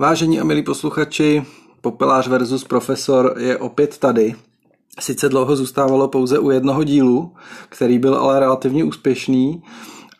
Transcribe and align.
Vážení 0.00 0.40
a 0.40 0.44
milí 0.44 0.62
posluchači, 0.62 1.42
Popelář 1.80 2.28
versus 2.28 2.64
profesor 2.64 3.34
je 3.38 3.56
opět 3.56 3.98
tady. 3.98 4.34
Sice 5.00 5.28
dlouho 5.28 5.56
zůstávalo 5.56 6.08
pouze 6.08 6.38
u 6.38 6.50
jednoho 6.50 6.84
dílu, 6.84 7.34
který 7.68 7.98
byl 7.98 8.14
ale 8.14 8.40
relativně 8.40 8.84
úspěšný, 8.84 9.62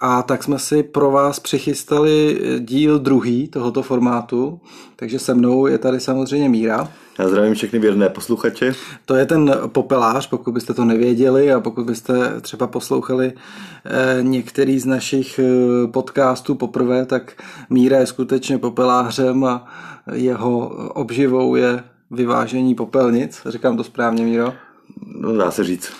a 0.01 0.23
tak 0.23 0.43
jsme 0.43 0.59
si 0.59 0.83
pro 0.83 1.11
vás 1.11 1.41
přichystali 1.41 2.41
díl 2.59 2.99
druhý 2.99 3.49
tohoto 3.49 3.83
formátu, 3.83 4.61
takže 4.97 5.19
se 5.19 5.35
mnou 5.35 5.67
je 5.67 5.79
tady 5.79 6.01
samozřejmě 6.01 6.49
Míra. 6.49 6.89
Já 7.19 7.29
zdravím 7.29 7.55
všechny 7.55 7.79
věrné 7.79 8.09
posluchače. 8.09 8.75
To 9.05 9.15
je 9.15 9.27
ten 9.27 9.57
popelář, 9.67 10.29
pokud 10.29 10.53
byste 10.53 10.75
to 10.75 10.85
nevěděli 10.85 11.53
a 11.53 11.61
pokud 11.61 11.87
byste 11.87 12.41
třeba 12.41 12.67
poslouchali 12.67 13.33
eh, 13.33 14.23
některý 14.23 14.79
z 14.79 14.87
našich 14.87 15.39
eh, 15.39 15.87
podcastů 15.87 16.55
poprvé, 16.55 17.07
tak 17.07 17.43
Míra 17.71 17.99
je 17.99 18.07
skutečně 18.07 18.59
popelářem 18.59 19.45
a 19.45 19.67
jeho 20.13 20.69
obživou 20.95 21.55
je 21.57 21.85
vyvážení 22.11 22.75
popelnic. 22.75 23.43
Říkám 23.47 23.77
to 23.77 23.85
správně, 23.85 24.25
Míro? 24.25 24.53
No, 25.07 25.37
dá 25.37 25.51
se 25.51 25.65
říct. 25.65 25.93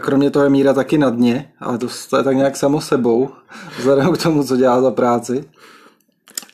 Kromě 0.00 0.30
toho 0.30 0.44
je 0.44 0.50
Míra 0.50 0.72
taky 0.72 0.98
na 0.98 1.10
dně, 1.10 1.52
ale 1.60 1.78
to, 1.78 2.16
je 2.16 2.22
tak 2.22 2.36
nějak 2.36 2.56
samo 2.56 2.80
sebou, 2.80 3.28
vzhledem 3.78 4.12
k 4.12 4.22
tomu, 4.22 4.44
co 4.44 4.56
dělá 4.56 4.82
za 4.82 4.90
práci. 4.90 5.44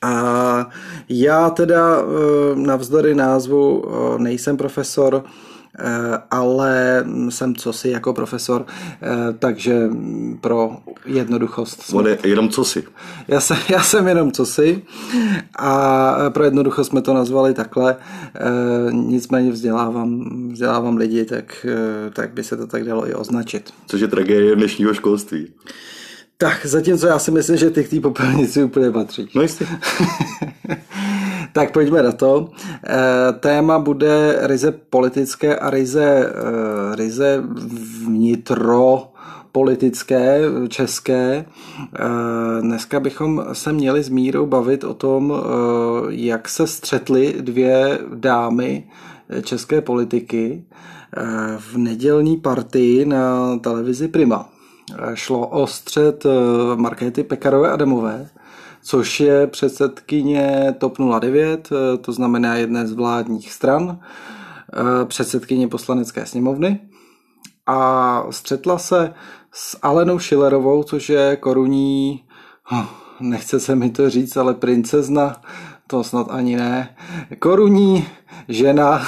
A 0.03 0.67
já 1.09 1.51
teda 1.51 1.99
eh, 1.99 2.05
navzdory 2.55 3.15
názvu 3.15 3.85
eh, 3.85 4.19
nejsem 4.19 4.57
profesor, 4.57 5.25
ale 6.31 7.05
jsem 7.29 7.57
cosi 7.57 7.89
jako 7.89 8.13
profesor, 8.13 8.67
takže 9.39 9.89
pro 10.41 10.77
jednoduchost... 11.07 11.83
On 11.93 12.07
je 12.07 12.19
jenom 12.25 12.49
cosi. 12.49 12.85
Já 13.29 13.41
jsem, 13.41 13.57
já 13.69 13.83
jsem 13.83 14.09
jenom 14.09 14.33
cosi 14.33 14.83
a 15.59 16.17
pro 16.31 16.45
jednoduchost 16.45 16.91
jsme 16.91 17.03
to 17.03 17.15
nazvali 17.15 17.55
takhle. 17.55 17.97
Nicméně 18.91 19.53
vzdělávám, 19.53 20.29
vzdělávám 20.53 20.97
lidi, 20.97 21.25
tak, 21.25 21.67
tak 22.13 22.33
by 22.33 22.45
se 22.45 22.57
to 22.57 22.67
tak 22.67 22.85
dalo 22.85 23.09
i 23.09 23.15
označit. 23.15 23.71
Což 23.87 24.01
je 24.01 24.09
tragédie 24.09 24.57
dnešního 24.57 24.95
školství. 24.95 25.49
Tak, 26.37 26.67
zatímco 26.67 27.07
já 27.07 27.19
si 27.19 27.31
myslím, 27.31 27.57
že 27.57 27.71
ty 27.71 27.85
k 27.85 27.91
té 27.91 28.01
popelnici 28.01 28.65
úplně 28.65 28.91
patří. 28.91 29.29
No 29.35 29.43
jistě. 29.43 29.67
tak 31.53 31.73
pojďme 31.73 32.03
na 32.03 32.13
to. 32.13 32.49
E, 32.49 33.33
téma 33.33 33.79
bude 33.79 34.37
ryze 34.41 34.73
politické 34.73 35.57
a 35.57 35.71
ryze, 35.71 36.05
e, 36.05 36.97
ryze 36.97 37.43
vnitro 38.05 39.11
politické, 39.53 40.41
české. 40.69 41.45
Eh, 41.95 42.61
dneska 42.61 43.01
bychom 43.01 43.45
se 43.53 43.73
měli 43.73 44.03
s 44.03 44.09
Mírou 44.09 44.47
bavit 44.47 44.85
o 44.85 44.95
tom, 44.95 45.35
jak 46.09 46.49
se 46.49 46.67
střetly 46.67 47.35
dvě 47.41 47.99
dámy 48.15 48.85
české 49.43 49.81
politiky 49.81 50.65
v 51.59 51.77
nedělní 51.77 52.37
partii 52.37 53.05
na 53.05 53.57
televizi 53.59 54.09
Prima. 54.09 54.49
Šlo 55.15 55.47
o 55.47 55.67
střed 55.67 56.27
eh, 56.27 56.31
Markéty 56.77 57.23
Pekarové 57.23 57.71
Adamové, 57.71 58.29
což 58.91 59.21
je 59.21 59.47
předsedkyně 59.47 60.75
TOP 60.79 60.99
09, 60.99 61.69
eh, 61.73 61.99
to 61.99 62.13
znamená 62.13 62.55
jedné 62.55 62.87
z 62.87 62.93
vládních 62.93 63.53
stran, 63.53 64.01
eh, 64.03 65.05
předsedkyně 65.05 65.69
poslanecké 65.69 66.27
sněmovny. 66.27 66.81
A 67.67 68.23
střetla 68.31 68.79
se 68.79 69.15
s 69.53 69.79
Alenou 69.83 70.19
Schillerovou, 70.19 70.83
což 70.83 71.09
je 71.09 71.37
korunní, 71.37 72.25
nechce 73.21 73.61
se 73.61 73.75
mi 73.77 73.91
to 73.91 74.11
říct, 74.11 74.37
ale 74.37 74.55
princezna, 74.55 75.43
to 75.87 76.05
snad 76.05 76.27
ani 76.31 76.57
ne, 76.57 76.97
korunní 77.39 78.09
žena, 78.49 79.03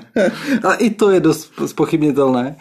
a 0.68 0.74
i 0.74 0.90
to 0.90 1.10
je 1.10 1.20
dost 1.20 1.52
spochybnitelné, 1.66 2.56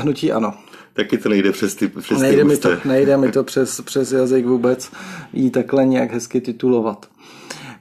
hnutí 0.00 0.32
ano. 0.32 0.54
Taky 0.94 1.18
to 1.18 1.28
nejde 1.28 1.52
přes 1.52 1.74
ty, 1.74 1.88
přes 1.88 2.20
nejde 2.20 2.42
ty 2.42 2.44
mi 2.44 2.56
to, 2.56 2.70
nejde 2.84 3.16
mi 3.16 3.32
to 3.32 3.44
přes, 3.44 3.80
přes 3.80 4.12
jazyk 4.12 4.46
vůbec 4.46 4.90
jí 5.32 5.50
takhle 5.50 5.84
nějak 5.84 6.12
hezky 6.12 6.40
titulovat. 6.40 7.06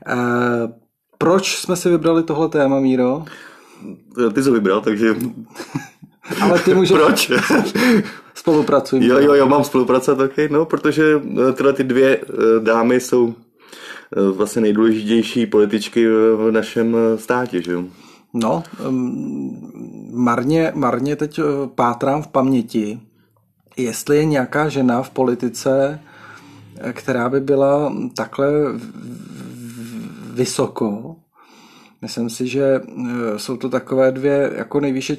E, 0.07 0.15
proč 1.17 1.57
jsme 1.57 1.75
si 1.75 1.89
vybrali 1.89 2.23
tohle 2.23 2.49
téma, 2.49 2.79
Míro? 2.79 3.25
Ty 4.33 4.43
jsi 4.43 4.51
vybral, 4.51 4.81
takže... 4.81 5.15
Ale 6.41 6.59
ty 6.59 6.73
můžeš... 6.73 6.97
Proč? 6.97 7.31
Spolupracujeme. 8.33 9.07
Jo, 9.07 9.19
jo, 9.19 9.33
jo, 9.33 9.47
mám 9.47 9.63
spolupracovat 9.63 10.17
taky, 10.17 10.49
no, 10.49 10.65
protože 10.65 11.21
eh, 11.49 11.53
tyhle 11.53 11.73
ty 11.73 11.83
dvě 11.83 12.17
eh, 12.17 12.25
dámy 12.59 12.99
jsou 12.99 13.35
vlastně 14.31 14.61
nejdůležitější 14.61 15.45
političky 15.45 16.07
v 16.07 16.51
našem 16.51 16.97
státě, 17.15 17.61
že 17.61 17.71
jo? 17.71 17.83
No, 18.33 18.63
marně, 20.11 20.71
marně 20.75 21.15
teď 21.15 21.39
eh, 21.39 21.43
pátrám 21.75 22.21
v 22.21 22.27
paměti, 22.27 22.99
jestli 23.77 24.17
je 24.17 24.25
nějaká 24.25 24.69
žena 24.69 25.01
v 25.01 25.09
politice, 25.09 25.99
eh, 26.77 26.93
která 26.93 27.29
by 27.29 27.39
byla 27.39 27.93
takhle 28.15 28.47
vysoko. 30.33 31.15
Myslím 32.01 32.29
si, 32.29 32.47
že 32.47 32.81
eh, 32.81 33.39
jsou 33.39 33.57
to 33.57 33.69
takové 33.69 34.11
dvě 34.11 34.51
jako 34.55 34.79
nejvýše 34.79 35.17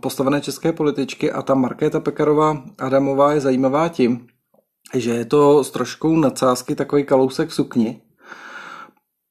postavené 0.00 0.40
české 0.40 0.72
političky 0.72 1.32
a 1.32 1.42
ta 1.42 1.54
Markéta 1.54 2.00
Pekarová 2.00 2.62
Adamová 2.78 3.32
je 3.32 3.40
zajímavá 3.40 3.88
tím, 3.88 4.26
že 4.94 5.10
je 5.10 5.24
to 5.24 5.64
s 5.64 5.70
troškou 5.70 6.16
nadsázky 6.16 6.74
takový 6.74 7.04
kalousek 7.04 7.52
sukni, 7.52 8.00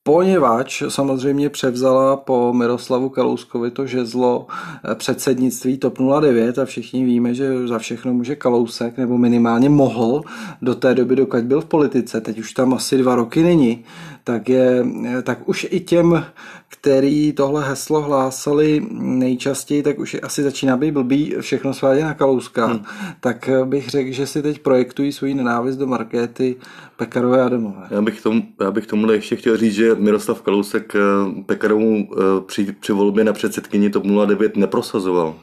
poněvadž 0.09 0.83
samozřejmě 0.89 1.49
převzala 1.49 2.17
po 2.17 2.53
Miroslavu 2.53 3.09
Kalouskovi 3.09 3.71
to 3.71 3.85
žezlo 3.85 4.47
eh, 4.91 4.95
předsednictví 4.95 5.77
TOP 5.77 5.97
09 6.21 6.59
a 6.59 6.65
všichni 6.65 7.05
víme, 7.05 7.33
že 7.33 7.67
za 7.67 7.79
všechno 7.79 8.13
může 8.13 8.35
Kalousek, 8.35 8.97
nebo 8.97 9.17
minimálně 9.17 9.69
mohl 9.69 10.21
do 10.61 10.75
té 10.75 10.95
doby, 10.95 11.15
dokud 11.15 11.43
byl 11.43 11.61
v 11.61 11.65
politice, 11.65 12.21
teď 12.21 12.39
už 12.39 12.53
tam 12.53 12.73
asi 12.73 12.97
dva 12.97 13.15
roky 13.15 13.43
není, 13.43 13.83
tak, 14.29 14.49
je, 14.49 14.85
eh, 15.05 15.21
tak 15.21 15.49
už 15.49 15.67
i 15.69 15.79
těm, 15.79 16.25
který 16.67 17.33
tohle 17.33 17.69
heslo 17.69 18.01
hlásali 18.01 18.85
nejčastěji, 18.91 19.83
tak 19.83 19.99
už 19.99 20.17
asi 20.23 20.43
začíná 20.43 20.77
být 20.77 20.91
blbý 20.91 21.35
všechno 21.39 21.73
svádět 21.73 22.03
na 22.03 22.13
Kalouska. 22.13 22.65
Hmm. 22.65 22.83
Tak 23.19 23.49
eh, 23.49 23.65
bych 23.65 23.89
řekl, 23.89 24.11
že 24.11 24.27
si 24.27 24.41
teď 24.41 24.59
projektují 24.59 25.11
svůj 25.11 25.33
nenávist 25.33 25.77
do 25.77 25.87
Markéty 25.87 26.55
Pekarové 26.97 27.41
Adamové. 27.41 27.87
Já 27.91 28.01
bych, 28.01 28.21
tomu, 28.21 28.43
já 28.61 28.71
bych 28.71 28.87
tomu 28.87 29.11
ještě 29.11 29.35
chtěl 29.35 29.57
říct, 29.57 29.73
že 29.73 29.95
Miroslav 29.95 30.41
Kalousek 30.41 30.95
eh, 30.95 30.99
Pekarovou 31.45 32.07
při, 32.45 32.75
při 32.79 32.93
volbě 32.93 33.23
na 33.23 33.33
předsedkyni 33.33 33.89
TOP 33.89 34.03
09 34.25 34.57
neprosazoval 34.57 35.35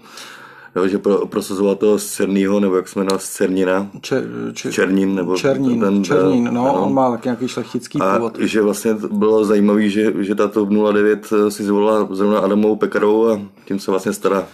jo, 0.77 0.89
že 0.89 0.99
pro, 0.99 1.27
prosazoval 1.27 1.75
toho 1.75 1.99
z 1.99 2.07
Cernýho, 2.07 2.61
nebo 2.61 2.77
jak 2.77 2.89
jsme 2.89 3.05
na 3.05 3.19
z 3.19 3.29
Cernina, 3.29 3.91
Čer, 4.01 4.25
čer, 4.53 4.73
Černín, 4.73 5.15
nebo 5.15 5.37
Černín, 5.37 5.81
ten, 5.81 6.05
Černín, 6.05 6.49
no, 6.53 6.71
ano. 6.71 6.87
on 6.87 6.95
má 6.95 7.11
tak 7.11 7.25
nějaký 7.25 7.49
šlechtický 7.49 8.01
a 8.01 8.17
původ. 8.17 8.39
že 8.39 8.63
vlastně 8.63 8.95
bylo 9.13 9.45
zajímavé, 9.45 9.89
že, 9.89 10.13
že 10.19 10.35
tato 10.35 10.65
09 10.93 11.33
si 11.49 11.65
zvolila 11.65 12.09
zrovna 12.11 12.39
Adamovou 12.39 12.77
Pekarovou 12.77 13.29
a 13.29 13.41
tím 13.65 13.79
se 13.79 13.91
vlastně 13.91 14.13
stará 14.13 14.47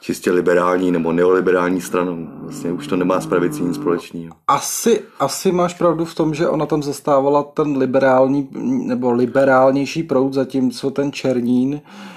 čistě 0.00 0.32
liberální 0.32 0.90
nebo 0.92 1.12
neoliberální 1.12 1.80
stranou. 1.80 2.28
Vlastně 2.42 2.72
už 2.72 2.86
to 2.86 2.96
nemá 2.96 3.20
s 3.20 3.26
pravicí 3.26 3.62
nic 3.62 3.76
společného. 3.76 4.34
Asi, 4.48 5.02
asi 5.20 5.52
máš 5.52 5.74
pravdu 5.74 6.04
v 6.04 6.14
tom, 6.14 6.34
že 6.34 6.48
ona 6.48 6.66
tam 6.66 6.82
zastávala 6.82 7.42
ten 7.42 7.76
liberální 7.76 8.48
nebo 8.86 9.12
liberálnější 9.12 10.02
proud, 10.02 10.34
zatímco 10.34 10.90
ten 10.90 11.12
Černín 11.12 11.80
Eh, 11.80 12.15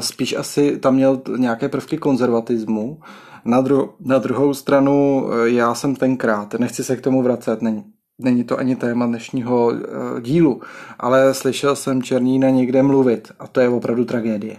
spíš 0.00 0.36
asi 0.36 0.78
tam 0.78 0.94
měl 0.94 1.20
nějaké 1.36 1.68
prvky 1.68 1.98
konzervatismu. 1.98 3.00
Na, 3.44 3.62
dru- 3.62 3.88
na 4.00 4.18
druhou 4.18 4.54
stranu 4.54 5.26
eh, 5.26 5.50
já 5.50 5.74
jsem 5.74 5.96
tenkrát, 5.96 6.54
nechci 6.54 6.84
se 6.84 6.96
k 6.96 7.00
tomu 7.00 7.22
vracet, 7.22 7.62
není, 7.62 7.84
není 8.18 8.44
to 8.44 8.58
ani 8.58 8.76
téma 8.76 9.06
dnešního 9.06 9.72
eh, 9.72 10.20
dílu, 10.20 10.60
ale 10.98 11.34
slyšel 11.34 11.76
jsem 11.76 12.02
Černína 12.02 12.50
někde 12.50 12.82
mluvit 12.82 13.32
a 13.38 13.46
to 13.46 13.60
je 13.60 13.68
opravdu 13.68 14.04
tragédie. 14.04 14.56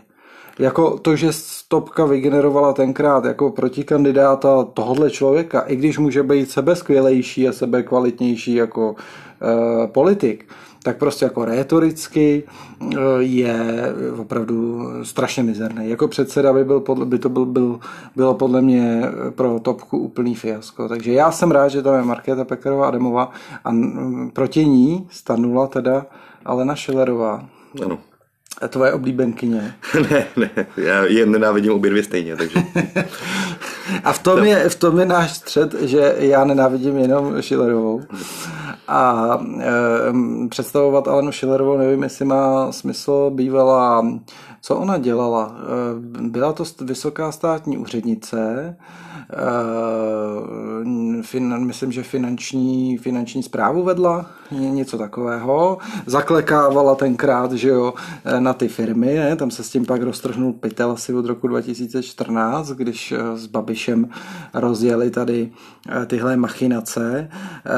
Jako 0.59 0.99
to, 0.99 1.15
že 1.15 1.33
Stopka 1.33 2.05
vygenerovala 2.05 2.73
tenkrát 2.73 3.25
jako 3.25 3.51
protikandidáta 3.51 4.63
tohohle 4.63 5.11
člověka, 5.11 5.59
i 5.59 5.75
když 5.75 5.97
může 5.97 6.23
být 6.23 6.51
sebe 6.51 6.75
skvělejší 6.75 7.47
a 7.47 7.51
sebe 7.51 7.83
kvalitnější 7.83 8.53
jako 8.53 8.91
uh, 8.91 9.87
politik, 9.87 10.45
tak 10.83 10.97
prostě 10.97 11.25
jako 11.25 11.45
rétoricky 11.45 12.43
eh, 12.81 12.97
je 13.19 13.55
opravdu 14.17 14.89
strašně 15.03 15.43
mizerný. 15.43 15.89
Jako 15.89 16.07
předseda 16.07 16.53
by, 16.53 16.63
byl 16.63 16.79
podle, 16.79 17.05
by 17.05 17.19
to 17.19 17.29
byl, 17.29 17.45
byl, 17.45 17.79
bylo 18.15 18.33
podle 18.33 18.61
mě 18.61 19.01
pro 19.35 19.59
topku 19.59 19.97
úplný 19.97 20.35
fiasko. 20.35 20.89
Takže 20.89 21.13
já 21.13 21.31
jsem 21.31 21.51
rád, 21.51 21.67
že 21.67 21.81
tam 21.81 21.95
je 21.95 22.03
Markéta 22.03 22.45
Pekarová 22.45 22.87
Adamová 22.87 23.31
a 23.65 23.71
proti 24.33 24.65
ní 24.65 25.07
stanula 25.11 25.67
teda 25.67 26.05
Alena 26.45 26.75
Šelerová. 26.75 27.45
Ano. 27.85 27.99
A 28.61 28.67
tvoje 28.67 28.93
oblíbenkyně. 28.93 29.75
ne, 30.11 30.25
ne, 30.37 30.49
já 30.77 31.03
je 31.03 31.25
nenávidím 31.25 31.73
obě 31.73 31.91
dvě 31.91 32.03
stejně, 32.03 32.35
takže... 32.35 32.59
a 34.03 34.13
v 34.13 34.19
tom, 34.19 34.39
no. 34.39 34.45
je, 34.45 34.69
v 34.69 34.75
tom 34.75 34.99
je 34.99 35.05
náš 35.05 35.31
střed, 35.31 35.81
že 35.81 36.15
já 36.17 36.45
nenávidím 36.45 36.97
jenom 36.97 37.41
Schillerovou 37.41 38.01
A 38.87 39.37
e, 39.59 40.47
představovat 40.49 41.07
Alenu 41.07 41.31
Schillerovou, 41.31 41.77
nevím, 41.77 42.03
jestli 42.03 42.25
má 42.25 42.71
smysl, 42.71 43.31
bývala, 43.33 44.07
co 44.61 44.75
ona 44.75 44.97
dělala? 44.97 45.55
E, 45.55 46.29
byla 46.29 46.53
to 46.53 46.63
vysoká 46.81 47.31
státní 47.31 47.77
úřednice, 47.77 48.75
fin, 51.23 51.65
myslím, 51.65 51.91
že 51.91 52.03
finanční, 52.03 52.97
finanční 52.97 53.43
zprávu 53.43 53.83
vedla, 53.83 54.25
něco 54.51 54.97
takového. 54.97 55.77
Zaklekávala 56.05 56.95
tenkrát, 56.95 57.51
že 57.51 57.69
jo, 57.69 57.93
eh, 58.25 58.39
na 58.39 58.53
ty 58.53 58.67
firmy, 58.67 59.15
ne? 59.15 59.35
tam 59.35 59.51
se 59.51 59.63
s 59.63 59.69
tím 59.69 59.85
pak 59.85 60.01
roztrhnul 60.01 60.53
pytel 60.53 60.91
asi 60.91 61.13
od 61.13 61.25
roku 61.25 61.47
2014, 61.47 62.69
když 62.69 63.11
eh, 63.11 63.37
s 63.37 63.47
Babišem 63.47 64.09
rozjeli 64.53 65.09
tady 65.09 65.51
tyhle 66.07 66.37
machinace. 66.37 67.29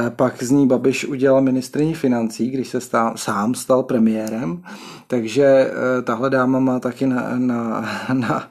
Pak 0.10 0.44
z 0.44 0.52
ní 0.52 0.68
Babiš 0.68 1.06
udělal 1.06 1.42
ministriní 1.42 1.94
financí, 1.94 2.50
když 2.52 2.68
se 2.68 2.82
stál, 2.82 3.14
sám 3.16 3.56
stal 3.56 3.84
premiérem, 3.84 4.64
takže 5.08 5.72
tahle 6.04 6.30
dáma 6.30 6.60
má 6.60 6.80
taky 6.80 7.08
na, 7.08 7.32
na, 7.36 7.90
na, 8.14 8.50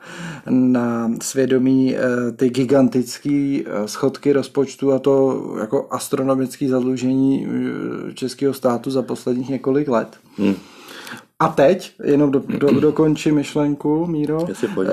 na 0.50 1.10
svědomí 1.20 1.96
ty 2.36 2.50
giganty 2.50 2.83
gigantické 2.84 3.62
eh, 3.66 3.88
schodky 3.88 4.32
rozpočtu 4.32 4.92
a 4.92 4.98
to 4.98 5.42
jako 5.60 5.86
astronomické 5.90 6.68
zadlužení 6.68 7.46
eh, 7.46 8.14
českého 8.14 8.54
státu 8.54 8.90
za 8.90 9.02
posledních 9.02 9.48
několik 9.48 9.88
let. 9.88 10.16
Hmm. 10.38 10.54
A 11.38 11.48
teď, 11.48 11.92
jenom 12.04 12.30
do, 12.30 12.42
do, 12.58 12.80
dokončím 12.80 13.34
myšlenku, 13.34 14.06
Míro, 14.06 14.46
eh, 14.48 14.86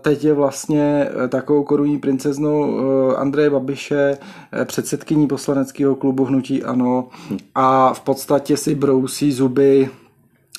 teď 0.00 0.24
je 0.24 0.34
vlastně 0.34 1.08
takovou 1.28 1.64
korunní 1.64 1.98
princeznou 1.98 2.78
Andreje 3.16 3.50
Babiše, 3.50 4.18
předsedkyní 4.64 5.26
poslaneckého 5.26 5.94
klubu 5.94 6.24
Hnutí 6.24 6.62
Ano 6.62 7.08
a 7.54 7.94
v 7.94 8.00
podstatě 8.00 8.56
si 8.56 8.74
brousí 8.74 9.32
zuby 9.32 9.90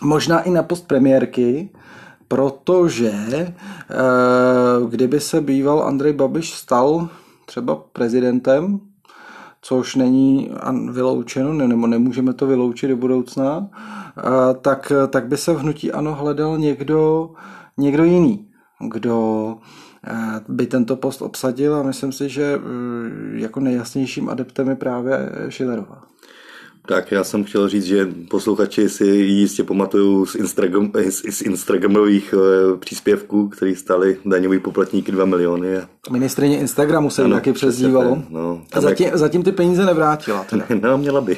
možná 0.02 0.42
i 0.42 0.50
na 0.50 0.64
post 0.64 0.88
premiérky, 0.88 1.70
protože 2.28 3.12
eh, 3.12 3.46
kdyby 4.90 5.20
se 5.20 5.42
býval 5.42 5.84
Andrej 5.84 6.14
Babiš 6.14 6.54
stal 6.54 7.10
třeba 7.46 7.76
prezidentem, 7.76 8.80
což 9.62 9.96
není 9.96 10.52
vyloučeno, 10.92 11.54
nebo 11.54 11.88
nemůžeme 11.88 12.34
to 12.34 12.48
vyloučit 12.48 12.90
do 12.90 12.98
budoucna, 12.98 13.70
eh, 13.72 14.22
tak, 14.62 14.92
tak 15.10 15.28
by 15.28 15.38
se 15.38 15.54
v 15.54 15.60
hnutí 15.60 15.92
ano 15.92 16.16
hledal 16.16 16.58
někdo, 16.58 17.32
někdo 17.78 18.04
jiný, 18.04 18.48
kdo 18.90 19.58
eh, 20.08 20.42
by 20.48 20.68
tento 20.68 20.96
post 20.96 21.22
obsadil 21.22 21.76
a 21.76 21.84
myslím 21.84 22.12
si, 22.12 22.30
že 22.30 22.60
jako 23.34 23.60
nejjasnějším 23.60 24.30
adeptem 24.30 24.70
je 24.70 24.76
právě 24.76 25.30
Schillerová. 25.50 26.04
Tak 26.88 27.12
já 27.12 27.24
jsem 27.24 27.44
chtěl 27.44 27.70
říct, 27.70 27.84
že 27.84 28.08
posluchači 28.30 28.90
si 28.90 29.06
jistě 29.06 29.64
pamatují 29.64 30.28
z, 30.28 30.36
Instagram, 30.36 30.92
z 31.10 31.42
Instagramových 31.42 32.34
eh, 32.38 32.78
příspěvků, 32.78 33.48
které 33.48 33.76
stali 33.76 34.18
daňový 34.26 34.60
poplatníky 34.60 35.12
2 35.12 35.26
miliony. 35.26 35.68
Ministrině 36.12 36.60
Instagramu 36.60 37.10
se 37.10 37.24
ano, 37.24 37.36
taky 37.36 37.54
přezdívalo. 37.54 38.24
No, 38.30 38.62
a 38.74 38.82
zatím, 38.82 39.06
jak... 39.06 39.18
zatím 39.18 39.44
ty 39.44 39.52
peníze 39.52 39.86
nevrátila. 39.86 40.44
Teda. 40.44 40.66
no, 40.82 40.98
měla 40.98 41.22
by. 41.22 41.38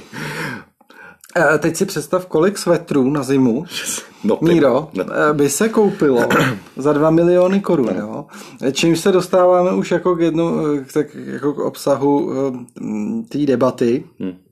Eh, 1.38 1.58
teď 1.58 1.76
si 1.76 1.86
představ, 1.86 2.26
kolik 2.26 2.58
svetrů 2.58 3.10
na 3.10 3.24
zimu, 3.24 3.66
no, 4.24 4.38
Míro, 4.42 4.90
no. 4.94 5.06
by 5.34 5.50
se 5.50 5.70
koupilo 5.70 6.30
za 6.78 6.94
2 6.94 7.10
miliony 7.10 7.60
korun. 7.60 7.90
No. 8.00 8.00
Jo? 8.00 8.26
Čímž 8.72 9.00
se 9.00 9.12
dostáváme 9.12 9.74
už 9.74 9.92
jako 9.92 10.16
k, 10.16 10.20
jednu, 10.20 10.62
tak 10.94 11.08
jako 11.16 11.54
k 11.54 11.60
obsahu 11.60 12.32
té 13.30 13.38
debaty. 13.38 14.04
Hmm 14.20 14.34
Eh, 14.34 14.49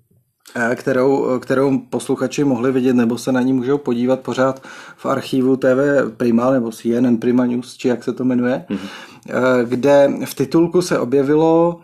kterou, 0.76 1.40
kterou 1.40 1.78
posluchači 1.78 2.44
mohli 2.44 2.72
vidět 2.72 2.96
nebo 2.96 3.18
se 3.18 3.32
na 3.32 3.42
ní 3.42 3.54
můžou 3.54 3.78
podívat 3.78 4.20
pořád 4.20 4.62
v 4.98 5.06
archivu 5.06 5.58
TV 5.58 5.78
Prima 6.18 6.52
nebo 6.52 6.72
CNN 6.72 7.18
Prima 7.18 7.46
News, 7.46 7.78
či 7.78 7.88
jak 7.88 8.04
se 8.04 8.14
to 8.14 8.24
jmenuje, 8.24 8.66
mm-hmm. 8.70 9.66
kde 9.66 10.12
v 10.26 10.36
titulku 10.36 10.82
se 10.82 11.00
objevilo, 11.00 11.80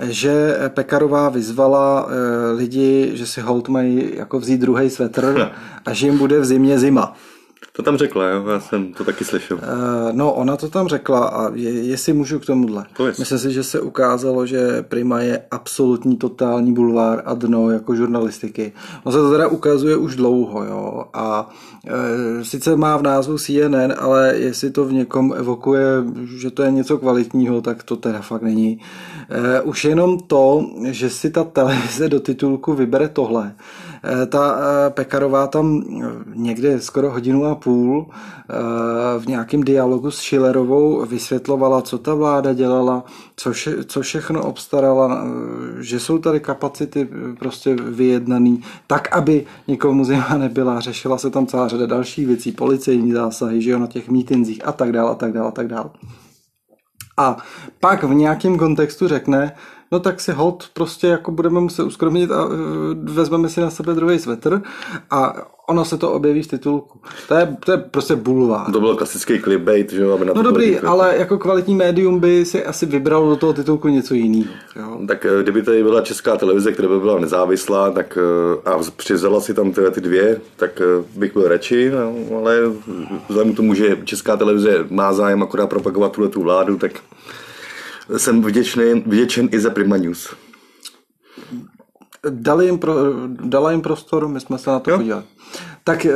že 0.00 0.58
Pekarová 0.68 1.28
vyzvala 1.28 2.08
eh, 2.08 2.52
lidi, 2.52 3.10
že 3.14 3.26
si 3.26 3.40
hold 3.40 3.68
mají 3.68 4.10
jako 4.16 4.38
vzít 4.38 4.60
druhý 4.60 4.90
svetr 4.90 5.50
a 5.86 5.92
že 5.92 6.06
jim 6.06 6.18
bude 6.18 6.40
v 6.40 6.44
zimě 6.44 6.78
zima. 6.78 7.14
To 7.78 7.82
tam 7.82 7.96
řekla, 7.96 8.28
jo? 8.28 8.46
já 8.48 8.60
jsem 8.60 8.92
to 8.92 9.04
taky 9.04 9.24
slyšel. 9.24 9.56
Uh, 9.56 9.62
no, 10.12 10.32
ona 10.32 10.56
to 10.56 10.68
tam 10.68 10.88
řekla 10.88 11.28
a 11.28 11.50
je, 11.54 11.70
jestli 11.70 12.12
můžu 12.12 12.38
k 12.38 12.46
tomuhle. 12.46 12.86
To 12.96 13.04
Myslím 13.18 13.38
si, 13.38 13.52
že 13.52 13.62
se 13.62 13.80
ukázalo, 13.80 14.46
že 14.46 14.82
Prima 14.82 15.20
je 15.20 15.42
absolutní 15.50 16.16
totální 16.16 16.74
bulvár 16.74 17.22
a 17.24 17.34
dno 17.34 17.70
jako 17.70 17.96
žurnalistiky. 17.96 18.72
On 19.04 19.12
se 19.12 19.18
to 19.18 19.30
teda 19.30 19.48
ukazuje 19.48 19.96
už 19.96 20.16
dlouho, 20.16 20.64
jo, 20.64 21.04
a 21.14 21.50
e, 21.86 22.44
sice 22.44 22.76
má 22.76 22.96
v 22.96 23.02
názvu 23.02 23.38
CNN, 23.38 23.94
ale 23.98 24.34
jestli 24.36 24.70
to 24.70 24.84
v 24.84 24.92
někom 24.92 25.34
evokuje, 25.36 25.86
že 26.36 26.50
to 26.50 26.62
je 26.62 26.70
něco 26.70 26.98
kvalitního, 26.98 27.60
tak 27.60 27.82
to 27.82 27.96
teda 27.96 28.20
fakt 28.20 28.42
není. 28.42 28.80
E, 29.30 29.60
už 29.60 29.84
jenom 29.84 30.18
to, 30.18 30.66
že 30.84 31.10
si 31.10 31.30
ta 31.30 31.44
televize 31.44 32.08
do 32.08 32.20
titulku 32.20 32.74
vybere 32.74 33.08
tohle, 33.08 33.54
ta 34.26 34.58
eh, 34.58 34.90
Pekarová 34.90 35.46
tam 35.46 35.82
eh, 35.82 36.06
někde 36.34 36.80
skoro 36.80 37.10
hodinu 37.10 37.44
a 37.44 37.54
půl 37.54 38.06
v 39.18 39.26
nějakém 39.26 39.62
dialogu 39.62 40.10
s 40.10 40.16
Schillerovou 40.16 41.06
vysvětlovala, 41.06 41.82
co 41.82 41.98
ta 41.98 42.14
vláda 42.14 42.52
dělala, 42.52 43.04
co, 43.36 43.52
vše, 43.52 43.84
co 43.84 44.00
všechno 44.00 44.44
obstarala, 44.44 45.26
že 45.80 46.00
jsou 46.00 46.18
tady 46.18 46.40
kapacity 46.40 47.08
prostě 47.38 47.74
vyjednaný, 47.74 48.62
tak, 48.86 49.16
aby 49.16 49.46
nikomu 49.68 50.04
zima 50.04 50.36
nebyla. 50.38 50.80
Řešila 50.80 51.18
se 51.18 51.30
tam 51.30 51.46
celá 51.46 51.68
řada 51.68 51.86
dalších 51.86 52.26
věcí, 52.26 52.52
policejní 52.52 53.12
zásahy, 53.12 53.62
že 53.62 53.70
jo, 53.70 53.78
na 53.78 53.86
těch 53.86 54.08
mítinzích 54.08 54.66
a 54.66 54.72
tak 54.72 54.92
dále, 54.92 55.10
a 55.10 55.14
tak 55.14 55.32
dále, 55.32 55.48
a 55.48 55.52
tak 55.52 55.68
dále. 55.68 55.90
A 57.18 57.36
pak 57.80 58.04
v 58.04 58.14
nějakém 58.14 58.58
kontextu 58.58 59.08
řekne, 59.08 59.52
no 59.92 60.00
tak 60.00 60.20
si 60.20 60.32
hold 60.32 60.70
prostě 60.72 61.06
jako 61.06 61.30
budeme 61.30 61.60
muset 61.60 61.82
uskromnit 61.82 62.30
a 62.30 62.44
uh, 62.44 62.52
vezmeme 63.02 63.48
si 63.48 63.60
na 63.60 63.70
sebe 63.70 63.94
druhý 63.94 64.18
svetr 64.18 64.62
a 65.10 65.34
ono 65.68 65.84
se 65.84 65.98
to 65.98 66.12
objeví 66.12 66.42
v 66.42 66.46
titulku. 66.46 67.00
To 67.28 67.34
je, 67.34 67.56
to 67.64 67.72
je 67.72 67.78
prostě 67.78 68.16
bulvár. 68.16 68.72
To 68.72 68.80
byl 68.80 68.96
klasický 68.96 69.38
clickbait, 69.38 69.92
že 69.92 70.02
jo? 70.02 70.12
Aby 70.12 70.24
na 70.24 70.32
no 70.36 70.42
dobrý, 70.42 70.64
clickbait. 70.64 70.90
ale 70.90 71.16
jako 71.18 71.38
kvalitní 71.38 71.74
médium 71.74 72.20
by 72.20 72.44
si 72.44 72.64
asi 72.64 72.86
vybralo 72.86 73.30
do 73.30 73.36
toho 73.36 73.52
titulku 73.52 73.88
něco 73.88 74.14
jiného. 74.14 74.50
Tak 75.08 75.26
eh, 75.26 75.42
kdyby 75.42 75.62
tady 75.62 75.82
byla 75.82 76.00
česká 76.00 76.36
televize, 76.36 76.72
která 76.72 76.88
by 76.88 76.98
byla 76.98 77.18
nezávislá, 77.18 77.90
tak 77.90 78.18
eh, 78.64 78.70
a 78.70 78.78
přizala 78.96 79.40
si 79.40 79.54
tam 79.54 79.72
tyhle 79.72 79.90
ty 79.90 80.00
dvě, 80.00 80.40
tak 80.56 80.82
bych 81.16 81.32
byl 81.32 81.48
radši, 81.48 81.90
no, 81.90 82.36
ale 82.38 82.60
vzhledem 83.28 83.52
k 83.52 83.56
tomu, 83.56 83.74
že 83.74 83.98
česká 84.04 84.36
televize 84.36 84.86
má 84.90 85.12
zájem 85.12 85.42
akorát 85.42 85.66
propagovat 85.66 86.12
tuhle 86.12 86.28
tu 86.28 86.42
vládu, 86.42 86.76
tak 86.76 86.92
jsem 88.16 88.42
vděčný, 88.42 89.02
vděčen 89.06 89.48
i 89.52 89.60
za 89.60 89.70
Prima 89.70 89.96
News. 89.96 90.34
Dali 92.30 92.66
jim 92.66 92.78
pro, 92.78 92.94
dala 93.26 93.70
jim 93.70 93.80
prostor, 93.80 94.28
my 94.28 94.40
jsme 94.40 94.58
se 94.58 94.70
na 94.70 94.80
to 94.80 94.90
jo. 94.90 94.96
podívali. 94.96 95.24
Tak 95.84 96.06
eh, 96.06 96.10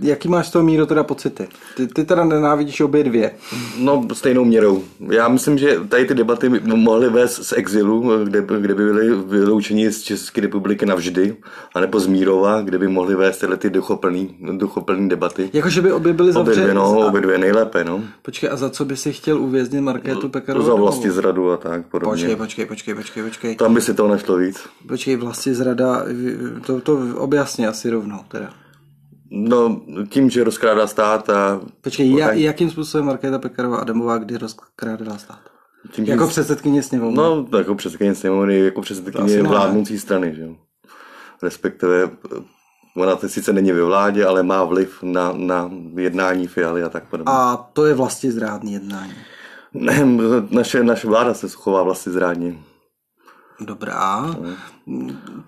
jaký 0.00 0.28
máš 0.28 0.48
z 0.48 0.50
toho 0.50 0.64
míru 0.64 0.86
teda 0.86 1.04
pocity? 1.04 1.48
Ty, 1.76 1.86
ty 1.86 2.04
teda 2.04 2.24
nenávidíš 2.24 2.80
obě 2.80 3.04
dvě. 3.04 3.30
No 3.78 4.08
stejnou 4.12 4.44
měrou. 4.44 4.82
Já 5.10 5.28
myslím, 5.28 5.58
že 5.58 5.80
tady 5.88 6.04
ty 6.04 6.14
debaty 6.14 6.48
mohly 6.64 7.10
vést 7.10 7.46
z 7.46 7.52
exilu, 7.52 8.24
kde, 8.24 8.42
kde 8.60 8.74
by 8.74 8.84
byly 8.84 9.16
vyloučeni 9.16 9.92
z 9.92 10.02
České 10.02 10.40
republiky 10.40 10.86
navždy, 10.86 11.36
anebo 11.74 12.00
z 12.00 12.06
Mírova, 12.06 12.62
kde 12.62 12.78
by 12.78 12.88
mohly 12.88 13.14
vést 13.14 13.38
tyhle 13.38 13.56
ty 13.56 13.70
duchoplný, 13.70 14.36
duchoplný 14.58 15.08
debaty. 15.08 15.50
Jakože 15.52 15.82
by 15.82 15.92
obě 15.92 16.12
byly 16.12 16.32
zavřeny? 16.32 16.54
Obě 16.54 16.62
dvě, 16.62 16.74
no, 16.74 17.06
obě 17.08 17.20
dvě 17.20 17.38
nejlépe, 17.38 17.84
no. 17.84 18.02
Počkej, 18.22 18.50
a 18.52 18.56
za 18.56 18.70
co 18.70 18.84
by 18.84 18.96
si 18.96 19.12
chtěl 19.12 19.40
uvěznit 19.42 19.80
Markétu 19.80 20.28
Pekarovou? 20.28 20.66
Za 20.66 20.74
vlastně 20.74 21.12
zradu 21.12 21.52
a 21.52 21.56
tak 21.56 21.86
podobně. 21.86 22.36
Počkej, 22.36 22.36
počkej, 22.36 22.66
počkej, 22.66 22.94
počkej, 22.94 23.22
počkej. 23.22 23.56
Tam 23.56 23.74
by 23.74 23.80
si 23.80 23.94
to 23.94 24.08
našlo 24.08 24.36
víc. 24.36 24.60
Počkej, 24.88 25.16
vlastně 25.16 25.54
zrada, 25.54 26.02
to, 26.66 26.80
to 26.80 26.98
objasně 27.16 27.68
asi 27.68 27.90
rovnou 27.90 28.18
teda. 28.28 28.50
No, 29.30 29.80
tím, 30.08 30.30
že 30.30 30.44
rozkrádá 30.44 30.86
stát 30.86 31.30
a... 31.30 31.60
Počkej, 31.80 32.16
ja, 32.16 32.32
jakým 32.32 32.70
způsobem 32.70 33.06
Markéta 33.06 33.38
Pekarová 33.38 33.76
Adamová 33.76 34.18
kdy 34.18 34.36
rozkrádá 34.36 35.18
stát? 35.18 35.40
Tím, 35.90 36.04
jako 36.04 36.24
jsi... 36.24 36.30
předsedkyně 36.30 36.82
sněmovny? 36.82 37.16
No, 37.16 37.46
jako 37.58 37.74
předsedkyně 37.74 38.14
sněmovny, 38.14 38.58
jako 38.58 38.80
předsedkyně 38.80 39.42
vládnoucí 39.42 39.98
strany, 39.98 40.34
že 40.34 40.42
jo. 40.42 40.56
Respektive 41.42 42.10
ona 42.96 43.16
to 43.16 43.28
sice 43.28 43.52
není 43.52 43.72
ve 43.72 43.82
vládě, 43.82 44.26
ale 44.26 44.42
má 44.42 44.64
vliv 44.64 45.02
na, 45.02 45.32
na 45.36 45.70
jednání 45.96 46.46
Fialy 46.46 46.82
a 46.82 46.88
tak 46.88 47.08
podobně. 47.08 47.32
A 47.36 47.56
to 47.72 47.86
je 47.86 47.94
vlastně 47.94 48.32
zrádný 48.32 48.72
jednání? 48.72 49.14
Ne, 49.74 50.06
naše, 50.50 50.82
naše 50.82 51.06
vláda 51.06 51.34
se 51.34 51.48
chová 51.48 51.82
vlastně 51.82 52.12
zrádně. 52.12 52.58
Dobrá. 53.60 54.36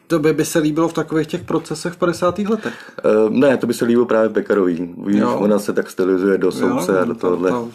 To 0.07 0.19
by, 0.19 0.33
by 0.33 0.45
se 0.45 0.59
líbilo 0.59 0.89
v 0.89 0.93
takových 0.93 1.27
těch 1.27 1.43
procesech 1.43 1.93
v 1.93 1.97
50. 1.97 2.39
letech? 2.39 2.93
Uh, 3.05 3.31
ne, 3.31 3.57
to 3.57 3.67
by 3.67 3.75
se 3.75 3.85
líbilo 3.85 4.07
právě 4.07 4.29
Pekarový. 4.29 4.95
Víš, 5.07 5.17
jo. 5.17 5.39
ona 5.39 5.59
se 5.59 5.73
tak 5.73 5.91
stylizuje 5.91 6.39
do 6.39 6.53
soudce 6.53 6.93
jo, 6.93 6.99
a 6.99 7.05
do 7.05 7.15
tohohle. 7.15 7.51
To, 7.51 7.57
to, 7.57 7.71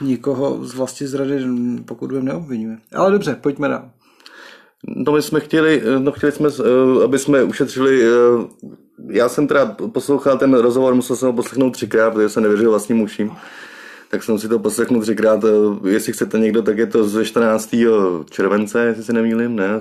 nikoho 0.00 0.64
z 0.64 0.74
vlasti 0.74 1.06
zrady, 1.06 1.46
pokud 1.84 2.12
vím, 2.12 2.24
neobvinuje. 2.24 2.78
Ale 2.94 3.10
dobře, 3.10 3.36
pojďme 3.40 3.68
dál. 3.68 3.90
No 4.86 5.12
my 5.12 5.22
jsme 5.22 5.40
chtěli, 5.40 5.82
no 5.98 6.12
chtěli 6.12 6.32
jsme, 6.32 6.48
eh, 6.48 7.04
aby 7.04 7.18
jsme 7.18 7.44
ušetřili, 7.44 8.02
eh, 8.04 8.08
já 9.08 9.28
jsem 9.28 9.46
teda 9.46 9.76
poslouchal 9.92 10.38
ten 10.38 10.54
rozhovor, 10.54 10.94
musel 10.94 11.16
jsem 11.16 11.26
ho 11.26 11.32
poslechnout 11.32 11.70
třikrát, 11.70 12.10
protože 12.12 12.28
jsem 12.28 12.42
nevěřil 12.42 12.70
vlastním 12.70 13.00
uším. 13.00 13.30
Tak 14.12 14.22
jsem 14.22 14.38
si 14.38 14.48
to 14.48 14.58
poslechnul 14.58 15.02
třikrát, 15.02 15.44
eh, 15.44 15.88
jestli 15.88 16.12
chcete 16.12 16.38
někdo, 16.38 16.62
tak 16.62 16.78
je 16.78 16.86
to 16.86 17.04
ze 17.04 17.24
14. 17.24 18.24
července, 18.30 18.84
jestli 18.84 19.04
se 19.04 19.12
nemýlím, 19.12 19.56
ne, 19.56 19.80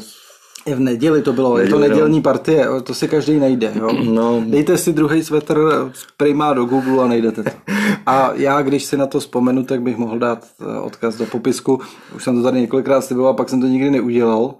je 0.65 0.75
v 0.75 0.79
neděli 0.79 1.21
to 1.21 1.33
bylo, 1.33 1.57
neděli, 1.57 1.67
je 1.67 1.73
to 1.73 1.79
nedělní 1.89 2.17
no. 2.17 2.23
partie, 2.23 2.67
to 2.83 2.93
si 2.93 3.07
každý 3.07 3.39
najde. 3.39 3.71
Jo? 3.75 3.91
No. 4.03 4.43
Dejte 4.45 4.77
si 4.77 4.93
druhý 4.93 5.23
svetr 5.23 5.59
z 5.93 6.05
Prima 6.17 6.53
do 6.53 6.65
Google 6.65 7.03
a 7.03 7.07
najdete 7.07 7.43
to. 7.43 7.49
A 8.05 8.31
já, 8.33 8.61
když 8.61 8.83
si 8.83 8.97
na 8.97 9.07
to 9.07 9.19
vzpomenu, 9.19 9.63
tak 9.63 9.81
bych 9.81 9.97
mohl 9.97 10.19
dát 10.19 10.47
eh, 10.61 10.79
odkaz 10.79 11.15
do 11.15 11.25
popisku. 11.25 11.81
Už 12.15 12.23
jsem 12.23 12.35
to 12.35 12.43
tady 12.43 12.61
několikrát 12.61 13.01
sliboval, 13.01 13.33
pak 13.33 13.49
jsem 13.49 13.61
to 13.61 13.67
nikdy 13.67 13.91
neudělal, 13.91 14.55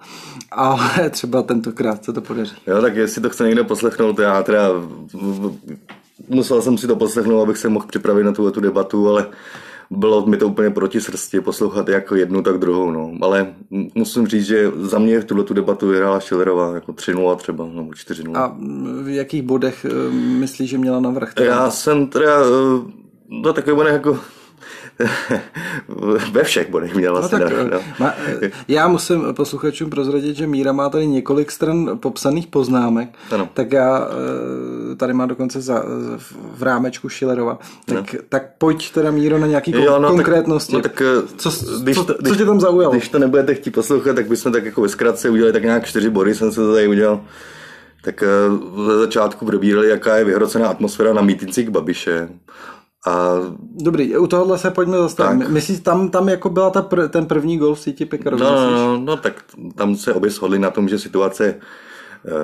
ale 0.52 1.10
třeba 1.10 1.42
tentokrát 1.42 2.04
se 2.04 2.14
to 2.14 2.22
podaří. 2.22 2.56
Jo, 2.68 2.82
tak 2.82 2.96
jestli 2.96 3.22
to 3.22 3.30
chce 3.30 3.46
někdo 3.46 3.66
poslechnout, 3.66 4.20
já 4.20 4.44
teda 4.44 4.70
musel 6.30 6.62
jsem 6.62 6.78
si 6.78 6.88
to 6.88 6.96
poslechnout, 6.96 7.42
abych 7.42 7.58
se 7.58 7.70
mohl 7.70 7.86
připravit 7.88 8.24
na 8.24 8.32
tu, 8.32 8.52
tu 8.52 8.62
debatu, 8.62 9.10
ale 9.10 9.28
bylo 9.92 10.26
mi 10.26 10.38
to 10.38 10.48
úplně 10.48 10.70
proti 10.70 11.02
srsti 11.02 11.42
poslouchat 11.42 11.90
jak 11.90 12.12
jednu, 12.16 12.42
tak 12.42 12.58
druhou. 12.58 12.92
No. 12.92 13.12
Ale 13.22 13.54
musím 13.96 14.28
říct, 14.28 14.46
že 14.46 14.72
za 14.82 15.00
mě 15.00 15.20
v 15.20 15.26
tuhle 15.26 15.44
tu 15.44 15.54
debatu 15.54 15.88
vyhrála 15.88 16.20
Schillerová 16.20 16.76
jako 16.76 16.92
3-0 16.92 17.36
třeba, 17.36 17.66
nebo 17.66 17.92
4-0. 17.92 18.38
A 18.38 18.58
v 19.04 19.10
jakých 19.10 19.42
bodech 19.42 19.86
eh, 19.86 20.12
myslíš, 20.14 20.70
že 20.70 20.78
měla 20.78 21.00
navrh? 21.00 21.34
Já 21.40 21.72
jsem 21.72 22.08
teda 22.08 22.40
no, 23.30 23.50
eh, 23.50 23.54
takový 23.54 23.76
bodech 23.76 23.94
jako 23.94 24.20
ve 26.32 26.44
všech 26.44 26.70
bodech 26.70 26.96
měla 26.96 27.22
no, 27.22 27.30
tak, 27.30 27.42
no. 27.72 27.80
Ma, 28.00 28.14
já 28.68 28.88
musím 28.88 29.24
posluchačům 29.34 29.90
prozradit, 29.90 30.36
že 30.36 30.48
Míra 30.48 30.72
má 30.72 30.90
tady 30.90 31.08
několik 31.08 31.52
stran 31.52 31.98
popsaných 32.00 32.48
poznámek, 32.48 33.10
ano. 33.32 33.50
tak 33.54 33.72
já 33.72 34.08
eh, 34.08 34.12
tady 35.02 35.14
má 35.14 35.26
dokonce 35.26 35.62
za, 35.62 35.84
v 36.58 36.64
rámečku 36.64 37.10
Schillerova. 37.10 37.60
Tak, 37.86 38.14
no. 38.14 38.20
tak 38.30 38.44
pojď 38.58 38.92
teda 38.92 39.12
Míro 39.12 39.40
na 39.40 39.48
nějaký 39.48 39.72
jo, 39.72 40.00
no, 40.00 40.10
konkrétnosti. 40.10 40.82
Tak, 40.82 41.02
no, 41.02 41.22
tak, 41.22 41.26
eh, 41.32 41.38
co, 41.38 41.52
když 41.82 41.98
co, 41.98 42.04
to, 42.04 42.14
když, 42.14 42.32
co 42.32 42.38
tě 42.38 42.46
tam 42.46 42.60
zaujalo? 42.60 42.94
Když 42.94 43.10
to 43.10 43.20
nebudete 43.20 43.56
chtít 43.56 43.72
poslouchat, 43.72 44.16
tak 44.16 44.28
bychom 44.28 44.52
tak 44.52 44.66
jako 44.66 44.82
ve 44.82 44.90
zkratce 44.90 45.30
udělali 45.30 45.54
tak 45.54 45.64
nějak 45.64 45.86
čtyři 45.86 46.10
body, 46.10 46.36
jsem 46.36 46.52
se 46.52 46.62
to 46.62 46.74
tady 46.74 46.88
udělal. 46.88 47.22
Tak 48.04 48.24
ze 48.86 48.94
eh, 48.94 48.98
začátku 48.98 49.46
probírali, 49.46 49.90
jaká 49.90 50.18
je 50.18 50.24
vyhrocená 50.24 50.68
atmosféra 50.68 51.14
na 51.14 51.22
mítincích 51.22 51.70
Babiše. 51.70 52.30
A... 53.08 53.36
Dobrý, 53.84 54.18
u 54.18 54.28
tohohle 54.28 54.58
se 54.58 54.72
pojďme 54.72 54.98
zastavit. 54.98 55.50
Myslíš, 55.50 55.80
tam, 55.80 56.10
tam 56.10 56.30
jako 56.30 56.50
byla 56.50 56.70
ta 56.70 56.82
pr- 56.82 57.10
ten 57.10 57.26
první 57.26 57.58
gol 57.58 57.76
v 57.76 57.80
síti 57.80 58.06
Pekaru? 58.06 58.38
No, 58.38 58.52
no, 58.52 58.72
no, 58.72 58.98
no, 58.98 59.18
tak 59.18 59.44
tam 59.76 59.96
se 59.96 60.14
obě 60.14 60.30
shodli 60.30 60.60
na 60.60 60.70
tom, 60.70 60.90
že 60.90 61.00
situace 61.00 61.56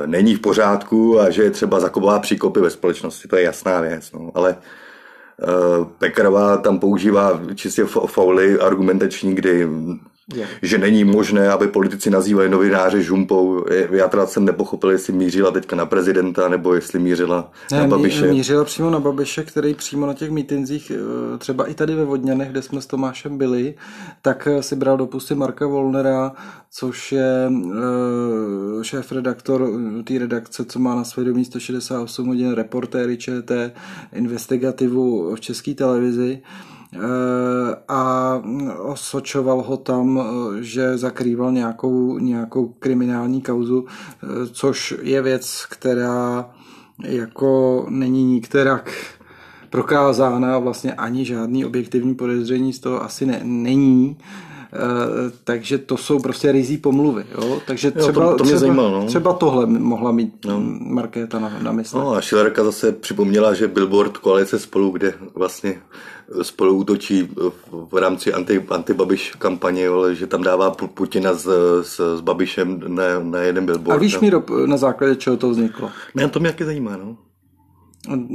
není 0.06 0.36
v 0.36 0.40
pořádku 0.40 1.20
a 1.20 1.30
že 1.30 1.44
je 1.44 1.52
třeba 1.52 1.80
zakobová 1.80 2.20
příkopy 2.20 2.60
ve 2.60 2.70
společnosti, 2.70 3.28
to 3.28 3.36
je 3.36 3.44
jasná 3.44 3.82
věc. 3.82 4.12
No. 4.12 4.32
Ale 4.36 4.52
e, 4.52 4.56
Pekarová 5.98 6.58
tam 6.58 6.80
používá 6.80 7.42
čistě 7.56 7.86
fauly 7.86 8.60
argumentační, 8.60 9.36
kdy 9.36 9.68
je. 10.36 10.48
že 10.62 10.78
není 10.78 11.04
možné, 11.04 11.50
aby 11.50 11.68
politici 11.68 12.10
nazývali 12.10 12.50
novináře 12.50 13.02
žumpou. 13.02 13.66
Já 13.92 14.08
teda 14.08 14.28
jsem 14.28 14.46
nepochopil, 14.46 14.92
jestli 14.92 15.14
mířila 15.14 15.52
teďka 15.52 15.76
na 15.76 15.86
prezidenta, 15.86 16.50
nebo 16.50 16.74
jestli 16.74 17.00
mířila 17.00 17.52
ne, 17.72 17.80
na 17.80 17.88
Babiše. 17.88 18.28
Mířila 18.28 18.64
přímo 18.64 18.90
na 18.90 19.00
Babiše, 19.00 19.44
který 19.44 19.74
přímo 19.74 20.08
na 20.08 20.14
těch 20.14 20.32
mítinzích, 20.32 20.92
eh, 20.96 21.38
třeba 21.38 21.66
i 21.66 21.74
tady 21.74 21.96
ve 21.96 22.06
Vodňanech, 22.06 22.50
kde 22.50 22.62
jsme 22.62 22.82
s 22.82 22.86
Tomášem 22.86 23.38
byli, 23.38 23.76
tak 24.22 24.48
eh, 24.48 24.64
si 24.64 24.76
bral 24.76 24.98
do 24.98 25.08
pusty 25.08 25.36
Marka 25.36 25.68
Volnera, 25.68 26.32
což 26.72 27.12
je 27.12 27.52
eh, 27.52 28.84
šéf-redaktor 28.84 29.70
té 30.04 30.20
redakce, 30.20 30.66
co 30.66 30.80
má 30.80 30.96
na 30.96 31.04
svědomí 31.04 31.46
168 31.46 32.28
hodin 32.28 32.52
reportéry 32.52 33.18
ČT, 33.18 33.74
investigativu 34.14 35.36
v 35.36 35.40
české 35.40 35.74
televizi. 35.74 36.42
Eh, 36.94 37.76
a 37.88 38.34
osočoval 38.80 39.62
ho 39.62 39.78
tam, 39.78 40.20
eh, 40.20 40.64
že 40.64 40.98
zakrýval 40.98 41.52
nějakou, 41.52 42.18
nějakou 42.18 42.68
kriminální 42.68 43.42
kauzu, 43.42 43.86
eh, 43.86 44.28
což 44.52 44.96
je 45.02 45.22
věc, 45.22 45.66
která 45.70 46.50
jako 47.04 47.86
není 47.90 48.24
nikterak 48.24 48.92
prokázána, 49.70 50.60
vlastně 50.60 50.94
ani 50.94 51.26
žádný 51.26 51.66
objektivní 51.66 52.16
podezření 52.16 52.74
z 52.74 52.80
toho 52.80 53.04
asi 53.04 53.26
ne, 53.26 53.42
není. 53.44 54.18
Takže 55.44 55.78
to 55.78 55.98
jsou 55.98 56.20
prostě 56.20 56.52
rizí 56.52 56.78
pomluvy. 56.78 57.26
Jo? 57.32 57.62
Takže 57.68 57.92
třeba, 57.92 58.24
jo, 58.24 58.32
to, 58.32 58.38
to 58.38 58.44
mě 58.44 58.54
třeba, 58.54 58.60
zajímalo, 58.60 58.90
no. 58.92 59.06
třeba 59.06 59.34
tohle 59.34 59.66
mohla 59.66 60.12
mít 60.12 60.46
no. 60.46 60.60
Markéta 60.80 61.40
na, 61.40 61.60
na 61.62 61.72
mysli. 61.72 62.00
No 62.00 62.14
a 62.14 62.22
Šilerka 62.22 62.64
zase 62.64 62.92
připomněla, 62.92 63.54
že 63.54 63.68
billboard 63.68 64.18
koalice 64.18 64.60
spolu, 64.60 64.92
kde 64.92 65.14
vlastně 65.36 65.82
spolu 66.42 66.76
útočí 66.76 67.30
v 67.92 67.98
rámci 67.98 68.34
anti, 68.34 68.66
anti-Babiš 68.70 69.36
kampaně, 69.40 69.88
že 70.12 70.28
tam 70.28 70.44
dává 70.44 70.72
Putina 70.72 71.34
s, 71.34 71.48
s, 71.82 72.18
s 72.18 72.22
Babišem 72.22 72.84
na, 72.88 73.04
na 73.20 73.40
jeden 73.40 73.66
billboard. 73.66 73.98
A 73.98 74.02
víš, 74.02 74.14
no. 74.14 74.22
Míro, 74.22 74.44
na 74.66 74.78
základě 74.78 75.16
čeho 75.16 75.38
to 75.38 75.50
vzniklo? 75.50 75.92
Ne, 76.16 76.30
to 76.30 76.40
mě 76.40 76.50
taky 76.50 76.66
zajímá, 76.66 76.98
no. 76.98 77.18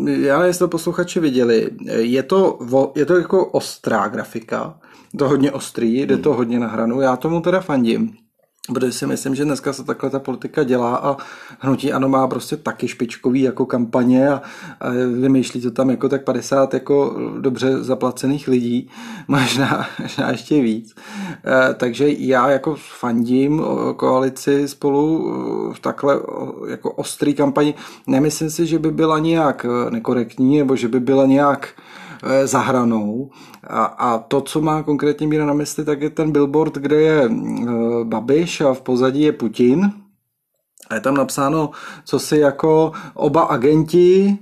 Já 0.05 0.45
jestli 0.45 0.59
to 0.59 0.69
posluchači 0.69 1.21
viděli, 1.21 1.71
je 1.87 2.23
to, 2.23 2.59
je 2.95 3.07
to 3.07 3.17
jako 3.17 3.47
ostrá 3.47 4.09
grafika, 4.09 4.79
to 5.19 5.29
hodně 5.29 5.53
ostrý, 5.53 6.01
jde 6.01 6.17
to 6.17 6.31
hmm. 6.31 6.39
hodně 6.39 6.61
na 6.61 6.67
hranu, 6.67 7.01
já 7.01 7.17
tomu 7.17 7.41
teda 7.41 7.61
fandím. 7.61 8.17
Protože 8.75 8.93
si 8.93 9.07
myslím, 9.07 9.35
že 9.35 9.45
dneska 9.45 9.73
se 9.73 9.85
takhle 9.85 10.11
ta 10.11 10.19
politika 10.19 10.65
dělá 10.65 10.97
a 10.97 11.17
hnutí 11.59 11.93
ano 11.93 12.09
má 12.09 12.29
prostě 12.29 12.57
taky 12.57 12.89
špičkový 12.89 13.43
jako 13.43 13.67
kampaně 13.67 14.29
a, 14.29 14.43
a 14.81 14.91
vymýšlí 15.21 15.61
to 15.61 15.71
tam 15.71 15.91
jako 15.91 16.09
tak 16.09 16.25
50 16.25 16.75
jako 16.75 17.17
dobře 17.41 17.83
zaplacených 17.83 18.49
lidí, 18.49 18.91
možná, 19.29 19.87
možná 20.01 20.31
ještě 20.31 20.61
víc. 20.61 20.95
E, 21.45 21.75
takže 21.75 22.09
já 22.09 22.51
jako 22.51 22.77
fandím 22.99 23.63
koalici 23.97 24.69
spolu 24.69 25.33
v 25.73 25.81
takhle 25.81 26.21
jako 26.69 26.93
ostrý 26.93 27.35
kampani. 27.35 27.75
Nemyslím 28.07 28.51
si, 28.51 28.67
že 28.67 28.79
by 28.79 28.91
byla 28.91 29.19
nějak 29.19 29.67
nekorektní 29.91 30.59
nebo 30.59 30.77
že 30.77 30.89
by 30.89 31.01
byla 31.01 31.27
nějak 31.27 31.69
za 32.45 32.59
hranou. 32.59 33.31
A, 33.67 33.85
a 33.85 34.19
to, 34.19 34.41
co 34.41 34.61
má 34.61 34.83
konkrétně 34.83 35.27
Míra 35.27 35.47
na 35.47 35.53
mysli, 35.53 35.85
tak 35.85 36.03
je 36.03 36.11
ten 36.11 36.33
billboard, 36.33 36.75
kde 36.75 37.01
je 37.01 37.31
eh, 37.31 38.05
Babiš 38.05 38.61
a 38.61 38.75
v 38.75 38.81
pozadí 38.81 39.23
je 39.23 39.33
Putin. 39.33 39.93
A 40.91 40.95
je 40.95 41.01
tam 41.01 41.15
napsáno, 41.15 41.71
co 42.05 42.19
si 42.19 42.37
jako 42.37 42.93
oba 43.15 43.43
agenti 43.43 44.39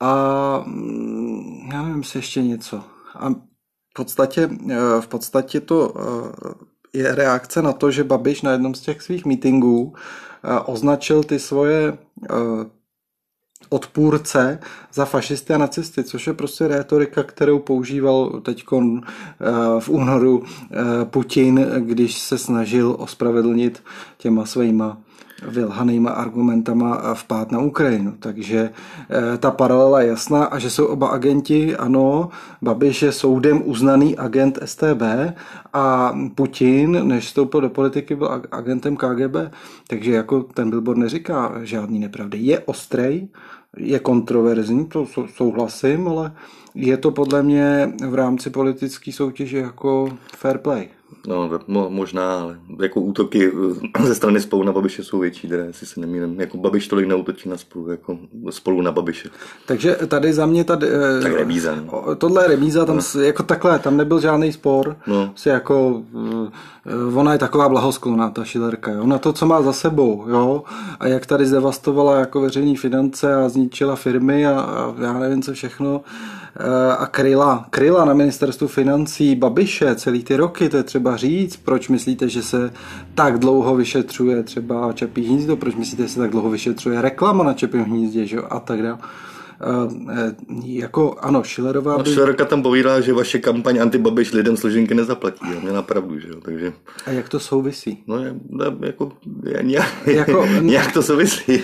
a 0.00 0.64
mm, 0.66 1.68
já 1.72 1.82
nevím, 1.82 2.04
si 2.04 2.18
ještě 2.18 2.42
něco. 2.42 2.82
A 3.14 3.28
v 3.30 3.94
podstatě, 3.96 4.48
eh, 4.70 5.00
v 5.00 5.08
podstatě 5.08 5.60
to 5.60 5.94
je 6.92 7.14
reakce 7.14 7.62
na 7.62 7.72
to, 7.72 7.90
že 7.90 8.04
Babiš 8.04 8.42
na 8.42 8.52
jednom 8.52 8.74
z 8.74 8.80
těch 8.80 9.02
svých 9.02 9.24
meetingů 9.24 9.94
označil 10.66 11.24
ty 11.24 11.38
svoje 11.38 11.98
odpůrce 13.68 14.58
za 14.92 15.04
fašisty 15.04 15.54
a 15.54 15.58
nacisty, 15.58 16.04
což 16.04 16.26
je 16.26 16.32
prostě 16.32 16.68
rétorika, 16.68 17.22
kterou 17.22 17.58
používal 17.58 18.40
teď 18.40 18.64
eh, 18.72 19.00
v 19.78 19.88
únoru 19.88 20.42
eh, 20.44 20.76
Putin, 21.04 21.66
když 21.78 22.18
se 22.18 22.38
snažil 22.38 22.96
ospravedlnit 22.98 23.82
těma 24.18 24.46
svýma 24.46 24.98
vylhanýma 25.48 26.10
argumentama 26.10 27.14
vpát 27.14 27.52
na 27.52 27.60
Ukrajinu. 27.60 28.14
Takže 28.18 28.70
eh, 28.70 29.38
ta 29.38 29.50
paralela 29.50 30.00
je 30.00 30.08
jasná 30.08 30.44
a 30.44 30.58
že 30.58 30.70
jsou 30.70 30.86
oba 30.86 31.08
agenti, 31.08 31.76
ano, 31.76 32.28
Babiš 32.62 33.02
je 33.02 33.12
soudem 33.12 33.62
uznaný 33.64 34.16
agent 34.16 34.58
STB 34.64 35.02
a 35.72 36.14
Putin, 36.34 37.08
než 37.08 37.24
vstoupil 37.24 37.60
do 37.60 37.70
politiky, 37.70 38.16
byl 38.16 38.42
agentem 38.50 38.96
KGB. 38.96 39.36
Takže 39.88 40.12
jako 40.12 40.42
ten 40.42 40.70
billboard 40.70 40.98
neříká 40.98 41.52
žádný 41.62 41.98
nepravdy. 41.98 42.38
Je 42.38 42.60
ostrej, 42.60 43.28
je 43.76 43.98
kontroverzní, 43.98 44.86
to 44.86 45.06
souhlasím, 45.34 46.08
ale 46.08 46.32
je 46.74 46.96
to 46.96 47.10
podle 47.10 47.42
mě 47.42 47.92
v 48.08 48.14
rámci 48.14 48.50
politické 48.50 49.12
soutěže 49.12 49.58
jako 49.58 50.08
fair 50.36 50.58
play. 50.58 50.88
No, 51.26 51.50
mo, 51.66 51.90
možná, 51.90 52.40
ale 52.40 52.58
jako 52.82 53.00
útoky 53.00 53.52
ze 54.04 54.14
strany 54.14 54.40
spolu 54.40 54.62
na 54.62 54.72
Babiše 54.72 55.04
jsou 55.04 55.18
větší, 55.18 55.48
teda, 55.48 55.64
jestli 55.64 55.86
se 55.86 56.00
nemýlím. 56.00 56.40
Jako 56.40 56.56
Babiš 56.56 56.88
tolik 56.88 57.06
neútočí 57.06 57.48
na 57.48 57.56
spolu, 57.56 57.90
jako 57.90 58.18
spolu 58.50 58.82
na 58.82 58.92
Babiše. 58.92 59.28
Takže 59.66 59.94
tady 60.08 60.32
za 60.32 60.46
mě 60.46 60.64
tady... 60.64 60.86
Eh, 60.86 61.22
tak 61.22 61.32
remíza. 61.32 61.74
No. 61.74 62.14
Tohle 62.14 62.44
je 62.44 62.48
remíza, 62.48 62.84
tam 62.84 63.00
no. 63.14 63.20
jako 63.20 63.42
takhle, 63.42 63.78
tam 63.78 63.96
nebyl 63.96 64.20
žádný 64.20 64.52
spor. 64.52 64.96
No. 65.06 65.32
Si 65.34 65.48
jako, 65.48 66.02
eh, 66.86 67.14
ona 67.14 67.32
je 67.32 67.38
taková 67.38 67.68
blahosklona, 67.68 68.30
ta 68.30 68.44
Šilerka, 68.44 68.92
jo, 68.92 69.06
na 69.06 69.18
to, 69.18 69.32
co 69.32 69.46
má 69.46 69.62
za 69.62 69.72
sebou, 69.72 70.24
jo, 70.28 70.62
a 71.00 71.06
jak 71.06 71.26
tady 71.26 71.46
zdevastovala 71.46 72.18
jako 72.18 72.40
veřejné 72.40 72.78
finance 72.78 73.34
a 73.34 73.48
zničila 73.48 73.96
firmy 73.96 74.46
a, 74.46 74.60
a 74.60 74.94
já 75.02 75.12
nevím 75.12 75.42
co 75.42 75.52
všechno, 75.52 76.00
a 76.98 77.06
kryla, 77.06 77.66
kryla 77.70 78.04
na 78.04 78.14
ministerstvu 78.14 78.68
financí 78.68 79.36
Babiše 79.36 79.94
celý 79.94 80.24
ty 80.24 80.36
roky, 80.36 80.68
to 80.68 80.76
je 80.76 80.82
třeba 80.82 81.05
třeba 81.06 81.16
říct, 81.16 81.56
proč 81.56 81.88
myslíte, 81.88 82.28
že 82.28 82.42
se 82.42 82.72
tak 83.14 83.38
dlouho 83.38 83.76
vyšetřuje 83.76 84.42
třeba 84.42 84.92
Čapí 84.92 85.22
hnízdo, 85.22 85.56
proč 85.56 85.74
myslíte, 85.74 86.02
že 86.02 86.08
se 86.08 86.20
tak 86.20 86.30
dlouho 86.30 86.50
vyšetřuje 86.50 87.02
reklama 87.02 87.44
na 87.44 87.54
Čapím 87.54 87.82
hnízdě, 87.82 88.26
že? 88.26 88.38
a 88.38 88.60
tak 88.60 88.82
dále. 88.82 88.98
Uh, 89.84 90.32
jako 90.64 91.16
ano, 91.20 91.44
Schillerová 91.44 91.96
no, 91.96 92.04
by... 92.04 92.10
Schillerka 92.10 92.44
tam 92.44 92.62
povídá, 92.62 93.00
že 93.00 93.12
vaše 93.12 93.38
kampaň 93.38 93.78
antibabiš 93.78 94.32
lidem 94.32 94.56
složenky 94.56 94.94
nezaplatí. 94.94 95.46
A 95.56 95.60
měla 95.60 95.82
pravdu, 95.82 96.20
že 96.20 96.28
jo, 96.28 96.36
takže... 96.44 96.72
A 97.06 97.10
jak 97.10 97.28
to 97.28 97.40
souvisí? 97.40 98.02
No, 98.06 98.24
je, 98.24 98.34
jako, 98.80 99.12
je, 99.44 99.62
nějak, 99.62 100.06
jako... 100.06 100.46
nějak 100.60 100.92
to 100.92 101.02
souvisí. 101.02 101.62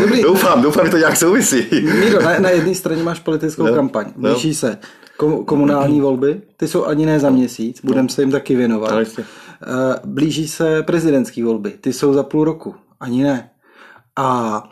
Dobrý. 0.00 0.22
doufám, 0.22 0.62
doufám, 0.62 0.84
že 0.84 0.90
to 0.90 0.98
nějak 0.98 1.16
souvisí. 1.16 1.66
Míro, 2.00 2.22
na, 2.22 2.38
na 2.38 2.50
jedné 2.50 2.74
straně 2.74 3.02
máš 3.02 3.20
politickou 3.20 3.66
no, 3.66 3.74
kampaň, 3.74 4.06
blíží 4.16 4.48
no. 4.48 4.54
se 4.54 4.78
komunální 5.46 6.00
volby, 6.00 6.42
ty 6.56 6.68
jsou 6.68 6.84
ani 6.84 7.06
ne 7.06 7.20
za 7.20 7.30
měsíc, 7.30 7.80
budeme 7.84 8.08
se 8.08 8.22
jim 8.22 8.30
taky 8.30 8.56
věnovat. 8.56 8.90
No, 8.90 9.24
blíží 10.04 10.48
se 10.48 10.82
prezidentské 10.82 11.44
volby, 11.44 11.70
ty 11.70 11.92
jsou 11.92 12.12
za 12.12 12.22
půl 12.22 12.44
roku, 12.44 12.74
ani 13.00 13.22
ne. 13.22 13.50
A 14.16 14.62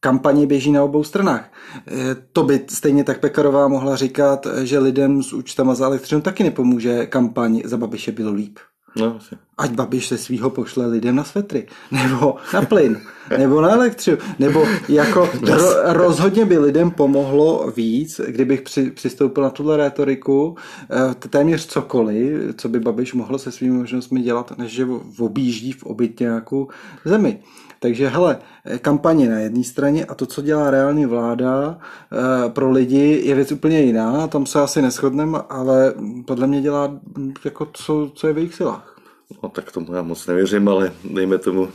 kampaně 0.00 0.46
běží 0.46 0.72
na 0.72 0.84
obou 0.84 1.04
stranách. 1.04 1.52
Eh, 1.88 2.16
to 2.32 2.42
by 2.42 2.64
stejně 2.68 3.04
tak 3.04 3.20
Pekarová 3.20 3.68
mohla 3.68 3.96
říkat, 3.96 4.46
že 4.62 4.78
lidem 4.78 5.22
s 5.22 5.32
účtama 5.32 5.74
za 5.74 5.86
elektřinu 5.86 6.20
taky 6.20 6.44
nepomůže 6.44 7.06
kampaň 7.06 7.62
za 7.64 7.76
Babiše 7.76 8.12
bylo 8.12 8.32
líp. 8.32 8.58
No, 8.96 9.16
asi. 9.16 9.36
Ať 9.58 9.70
Babiš 9.70 10.08
se 10.08 10.18
svýho 10.18 10.50
pošle 10.50 10.86
lidem 10.86 11.16
na 11.16 11.24
svetry, 11.24 11.66
nebo 11.90 12.36
na 12.54 12.62
plyn, 12.62 13.00
nebo 13.38 13.60
na 13.60 13.70
elektřinu, 13.70 14.16
nebo 14.38 14.64
jako 14.88 15.30
ro, 15.42 15.92
rozhodně 15.92 16.44
by 16.44 16.58
lidem 16.58 16.90
pomohlo 16.90 17.72
víc, 17.76 18.20
kdybych 18.28 18.62
při, 18.62 18.90
přistoupil 18.90 19.42
na 19.42 19.50
tuhle 19.50 19.76
rétoriku, 19.76 20.56
eh, 20.90 21.14
téměř 21.28 21.66
cokoliv, 21.66 22.54
co 22.56 22.68
by 22.68 22.80
Babiš 22.80 23.14
mohl 23.14 23.38
se 23.38 23.52
svými 23.52 23.78
možnostmi 23.78 24.20
dělat, 24.20 24.58
než 24.58 24.72
že 24.72 24.86
objíždí 25.18 25.72
v 25.72 25.82
obyt 25.82 26.20
nějakou 26.20 26.68
zemi. 27.04 27.38
Takže 27.80 28.08
hele, 28.08 28.38
kampaně 28.78 29.28
na 29.28 29.38
jedné 29.38 29.64
straně 29.64 30.04
a 30.04 30.14
to, 30.14 30.26
co 30.26 30.42
dělá 30.42 30.70
reální 30.70 31.06
vláda 31.06 31.78
eh, 31.78 32.50
pro 32.50 32.70
lidi, 32.70 33.22
je 33.24 33.34
věc 33.34 33.52
úplně 33.52 33.80
jiná. 33.80 34.26
Tam 34.26 34.46
se 34.46 34.60
asi 34.60 34.82
neschodneme, 34.82 35.38
ale 35.48 35.94
podle 36.26 36.46
mě 36.46 36.60
dělá 36.62 37.00
jako 37.44 37.68
co, 37.72 38.10
co 38.14 38.26
je 38.26 38.32
v 38.32 38.38
jejich 38.38 38.54
silách. 38.54 38.95
No 39.42 39.48
tak 39.48 39.72
tomu 39.72 39.94
já 39.94 40.02
moc 40.02 40.26
nevěřím, 40.26 40.68
ale 40.68 40.92
dejme 41.04 41.38
tomu. 41.38 41.68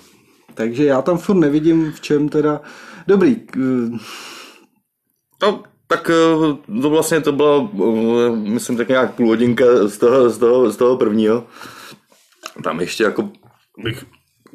Takže 0.53 0.85
já 0.85 1.01
tam 1.01 1.17
furt 1.17 1.35
nevidím, 1.35 1.91
v 1.91 2.01
čem 2.01 2.29
teda... 2.29 2.61
Dobrý. 3.07 3.35
Eh, 3.55 3.97
no, 5.41 5.63
tak 5.87 6.09
eh, 6.09 6.81
to 6.81 6.89
vlastně 6.89 7.21
to 7.21 7.31
bylo, 7.31 7.69
myslím, 8.33 8.77
tak 8.77 8.89
nějak 8.89 9.15
půl 9.15 9.27
hodinka 9.27 9.65
z 9.87 9.97
toho, 9.97 10.29
z 10.29 10.37
toho, 10.37 10.71
z 10.71 10.77
toho 10.77 10.97
prvního. 10.97 11.43
Tam 12.63 12.79
ještě 12.79 13.03
jako 13.03 13.29
bych 13.83 14.05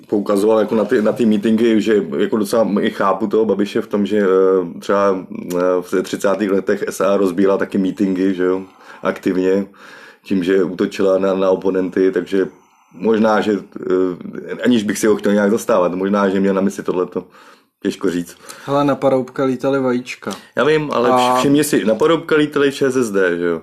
poukazoval 0.08 0.58
jako 0.58 0.74
na 0.74 0.84
ty, 0.84 1.02
na 1.02 1.12
ty 1.12 1.26
meetingy, 1.26 1.80
že 1.80 2.04
jako 2.18 2.36
docela 2.36 2.68
i 2.80 2.90
chápu 2.90 3.26
toho 3.26 3.44
Babiše 3.44 3.80
v 3.80 3.86
tom, 3.86 4.06
že 4.06 4.18
eh, 4.18 4.80
třeba 4.80 5.26
eh, 5.54 5.58
v 5.80 6.02
30. 6.02 6.28
letech 6.28 6.84
SA 6.90 7.16
rozbíla 7.16 7.58
taky 7.58 7.78
meetingy, 7.78 8.34
že 8.34 8.44
jo, 8.44 8.62
aktivně, 9.02 9.66
tím, 10.24 10.44
že 10.44 10.64
útočila 10.64 11.18
na, 11.18 11.34
na 11.34 11.50
oponenty, 11.50 12.12
takže 12.12 12.46
možná, 12.92 13.40
že 13.40 13.52
eh, 13.52 14.62
aniž 14.64 14.82
bych 14.82 14.98
si 14.98 15.06
ho 15.06 15.16
chtěl 15.16 15.32
nějak 15.32 15.50
zastávat, 15.50 15.94
možná, 15.94 16.28
že 16.28 16.40
měl 16.40 16.54
na 16.54 16.60
mysli 16.60 16.82
tohleto. 16.82 17.24
Těžko 17.82 18.10
říct. 18.10 18.36
Ale 18.66 18.84
na 18.84 18.94
paroubka 18.94 19.44
lítaly 19.44 19.80
vajíčka. 19.80 20.32
Já 20.56 20.64
vím, 20.64 20.90
ale 20.92 21.10
a... 21.12 21.36
všimně 21.36 21.64
si, 21.64 21.84
na 21.84 21.94
paroubka 21.94 22.36
lítaly 22.36 22.72
ČSSD, 22.72 23.14
že 23.36 23.44
jo. 23.44 23.62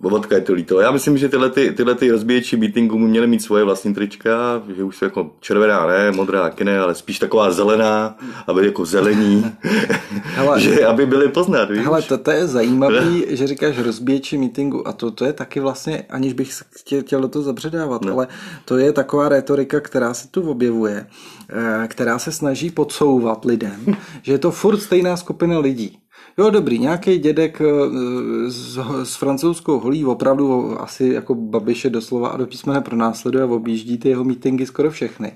Bobotka 0.00 0.34
je 0.34 0.40
to 0.40 0.52
líto. 0.52 0.80
Já 0.80 0.90
myslím, 0.90 1.18
že 1.18 1.28
tyhle, 1.28 1.50
ty, 1.50 1.72
tyhle 1.72 1.94
ty 1.94 2.10
rozbíječi 2.10 2.56
meetingů 2.56 2.98
by 2.98 3.04
měly 3.04 3.26
mít 3.26 3.42
svoje 3.42 3.64
vlastní 3.64 3.94
trička, 3.94 4.62
že 4.76 4.84
už 4.84 4.96
jsou 4.96 5.04
jako 5.04 5.30
červená, 5.40 5.86
ne, 5.86 6.10
modrá, 6.10 6.42
taky 6.42 6.64
ne, 6.64 6.80
ale 6.80 6.94
spíš 6.94 7.18
taková 7.18 7.50
zelená, 7.50 8.18
aby 8.46 8.66
jako 8.66 8.84
zelení, 8.84 9.44
hele, 10.22 10.60
že 10.60 10.86
aby 10.86 11.06
byly 11.06 11.28
poznat, 11.28 11.70
víš? 11.70 11.84
Hele, 11.84 12.02
to, 12.02 12.18
to 12.18 12.30
je 12.30 12.46
zajímavý, 12.46 13.24
že 13.28 13.46
říkáš 13.46 13.78
rozbíječi 13.78 14.38
meetingu 14.38 14.88
a 14.88 14.92
to, 14.92 15.10
to 15.10 15.24
je 15.24 15.32
taky 15.32 15.60
vlastně, 15.60 16.04
aniž 16.10 16.32
bych 16.32 16.50
chtěl, 16.80 17.02
chtěl 17.02 17.20
do 17.20 17.28
toho 17.28 17.42
zabředávat, 17.42 18.04
no. 18.04 18.12
ale 18.12 18.28
to 18.64 18.78
je 18.78 18.92
taková 18.92 19.28
retorika, 19.28 19.80
která 19.80 20.14
se 20.14 20.28
tu 20.28 20.50
objevuje, 20.50 21.06
eh, 21.50 21.88
která 21.88 22.18
se 22.18 22.32
snaží 22.32 22.70
podsouvat 22.70 23.44
lidem, 23.44 23.96
že 24.22 24.32
je 24.32 24.38
to 24.38 24.50
furt 24.50 24.80
stejná 24.80 25.16
skupina 25.16 25.58
lidí. 25.58 25.98
Jo, 26.38 26.50
dobrý, 26.50 26.78
nějaký 26.78 27.18
dědek 27.18 27.60
eh, 27.60 28.50
s, 28.50 28.78
s 29.02 29.16
francouzskou 29.16 29.78
holí 29.78 30.04
opravdu 30.04 30.80
asi 30.80 31.06
jako 31.06 31.34
Babiše 31.34 31.90
doslova 31.90 32.28
a 32.28 32.36
do 32.36 32.46
písmene 32.46 32.80
pronásleduje 32.80 33.44
a 33.44 33.46
objíždí 33.46 33.98
ty 33.98 34.08
jeho 34.08 34.24
mítingy 34.24 34.66
skoro 34.66 34.90
všechny. 34.90 35.32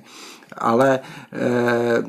Ale 0.59 1.01
eh, 1.33 2.03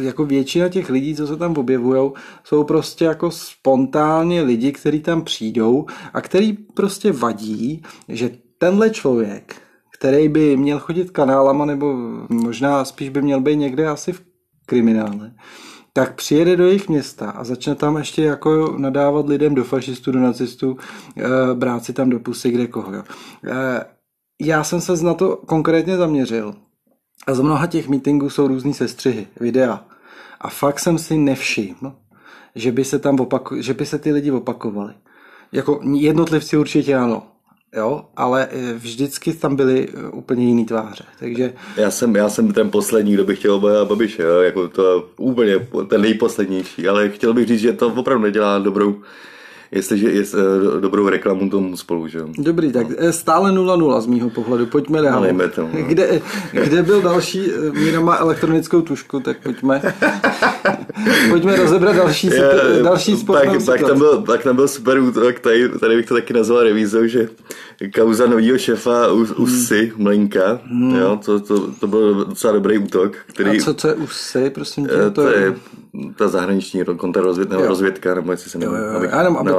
jako 0.00 0.24
většina 0.24 0.68
těch 0.68 0.90
lidí, 0.90 1.16
co 1.16 1.26
se 1.26 1.36
tam 1.36 1.58
objevují, 1.58 2.10
jsou 2.44 2.64
prostě 2.64 3.04
jako 3.04 3.30
spontánně 3.30 4.42
lidi, 4.42 4.72
kteří 4.72 5.00
tam 5.00 5.22
přijdou 5.22 5.86
a 6.14 6.20
který 6.20 6.52
prostě 6.52 7.12
vadí, 7.12 7.82
že 8.08 8.30
tenhle 8.58 8.90
člověk, 8.90 9.62
který 9.98 10.28
by 10.28 10.56
měl 10.56 10.78
chodit 10.78 11.10
kanálama, 11.10 11.64
nebo 11.64 11.96
možná 12.28 12.84
spíš 12.84 13.08
by 13.08 13.22
měl 13.22 13.40
být 13.40 13.56
někde 13.56 13.88
asi 13.88 14.12
v 14.12 14.22
kriminále, 14.66 15.32
tak 15.92 16.14
přijede 16.14 16.56
do 16.56 16.66
jejich 16.66 16.88
města 16.88 17.30
a 17.30 17.44
začne 17.44 17.74
tam 17.74 17.96
ještě 17.96 18.22
jako 18.22 18.74
nadávat 18.78 19.28
lidem 19.28 19.54
do 19.54 19.64
fašistů, 19.64 20.12
do 20.12 20.20
nacistů, 20.20 20.76
eh, 21.16 21.22
brát 21.54 21.84
si 21.84 21.92
tam 21.92 22.10
do 22.10 22.20
pusy 22.20 22.50
kde 22.50 22.66
koho. 22.66 22.94
Jo. 22.94 23.02
Eh, 23.46 23.84
já 24.40 24.64
jsem 24.64 24.80
se 24.80 25.04
na 25.04 25.14
to 25.14 25.36
konkrétně 25.36 25.96
zaměřil 25.96 26.54
a 27.26 27.34
z 27.34 27.40
mnoha 27.40 27.66
těch 27.66 27.88
meetingů 27.88 28.30
jsou 28.30 28.48
různý 28.48 28.74
sestřihy, 28.74 29.26
videa. 29.40 29.84
A 30.40 30.48
fakt 30.48 30.78
jsem 30.78 30.98
si 30.98 31.16
nevšiml, 31.16 31.92
že 32.54 32.72
by 32.72 32.84
se 32.84 32.98
tam 32.98 33.16
opako- 33.16 33.60
že 33.60 33.74
by 33.74 33.86
se 33.86 33.98
ty 33.98 34.12
lidi 34.12 34.30
opakovali. 34.30 34.94
Jako 35.52 35.80
jednotlivci 35.92 36.56
určitě 36.56 36.94
ano, 36.94 37.22
jo, 37.76 38.04
ale 38.16 38.48
eh, 38.50 38.72
vždycky 38.72 39.32
tam 39.32 39.56
byly 39.56 39.88
eh, 39.88 40.08
úplně 40.08 40.46
jiný 40.46 40.64
tváře, 40.64 41.04
takže... 41.18 41.52
Já 41.76 41.90
jsem, 41.90 42.16
já 42.16 42.28
jsem 42.28 42.52
ten 42.52 42.70
poslední, 42.70 43.12
kdo 43.12 43.24
by 43.24 43.36
chtěl 43.36 43.54
obhajovat 43.54 43.88
Babiše, 43.88 44.22
jo, 44.22 44.40
jako 44.40 44.68
to 44.68 45.08
úplně 45.16 45.66
ten 45.88 46.00
nejposlednější, 46.00 46.88
ale 46.88 47.08
chtěl 47.08 47.34
bych 47.34 47.48
říct, 47.48 47.60
že 47.60 47.72
to 47.72 47.88
opravdu 47.88 48.24
nedělá 48.24 48.58
dobrou 48.58 49.02
jestliže 49.70 50.10
je 50.10 50.22
uh, 50.22 50.80
dobrou 50.80 51.08
reklamu 51.08 51.50
tomu 51.50 51.76
spolu, 51.76 52.08
že 52.08 52.20
Dobrý, 52.38 52.72
tak 52.72 52.86
no. 52.88 53.12
stále 53.12 53.52
0-0 53.52 54.00
z 54.00 54.06
mýho 54.06 54.30
pohledu, 54.30 54.66
pojďme 54.66 55.02
dál. 55.02 55.26
No, 55.32 55.48
tomu, 55.48 55.70
no. 55.72 55.84
kde, 55.86 56.20
kde 56.52 56.82
byl 56.82 57.02
další, 57.02 57.52
Míra 57.72 58.00
má 58.00 58.16
elektronickou 58.16 58.82
tušku, 58.82 59.20
tak 59.20 59.42
pojďme 59.42 59.82
pojďme 61.30 61.56
rozebrat 61.56 61.96
další, 61.96 62.26
je, 62.26 62.42
další 62.82 63.16
sport. 63.16 63.44
Tak, 63.44 63.62
tak, 63.66 63.80
tam 63.80 63.98
byl, 63.98 64.22
tak 64.22 64.42
tam 64.42 64.56
byl 64.56 64.68
super 64.68 64.98
útok, 64.98 65.40
tady, 65.40 65.68
tady 65.68 65.96
bych 65.96 66.06
to 66.06 66.14
taky 66.14 66.32
nazval 66.32 66.62
revízou, 66.62 67.06
že 67.06 67.28
kauza 67.94 68.26
nového 68.26 68.58
šefa 68.58 69.12
Usy, 69.36 69.92
hmm. 69.94 70.02
Mlenka, 70.02 70.60
hmm. 70.64 70.96
jo, 70.96 71.20
to, 71.24 71.40
to, 71.40 71.72
to, 71.72 71.86
byl 71.86 72.24
docela 72.24 72.52
dobrý 72.52 72.78
útok. 72.78 73.16
Který, 73.26 73.60
A 73.60 73.62
co, 73.62 73.74
co 73.74 73.88
je 73.88 73.94
Usy, 73.94 74.50
prosím 74.50 74.86
tě? 74.86 74.92
To, 74.92 75.10
to 75.10 75.28
je 75.28 75.54
ta 76.16 76.28
zahraniční 76.28 76.84
kontrarozvědka, 76.96 77.56
nebo 77.56 77.68
rozvědka, 77.68 78.14
nebo 78.14 78.32
jestli 78.32 78.50
se 78.50 78.58
nevím. 78.58 78.74
Abych, 78.96 79.12
ano, 79.12 79.40
aby 79.40 79.50
no, 79.50 79.57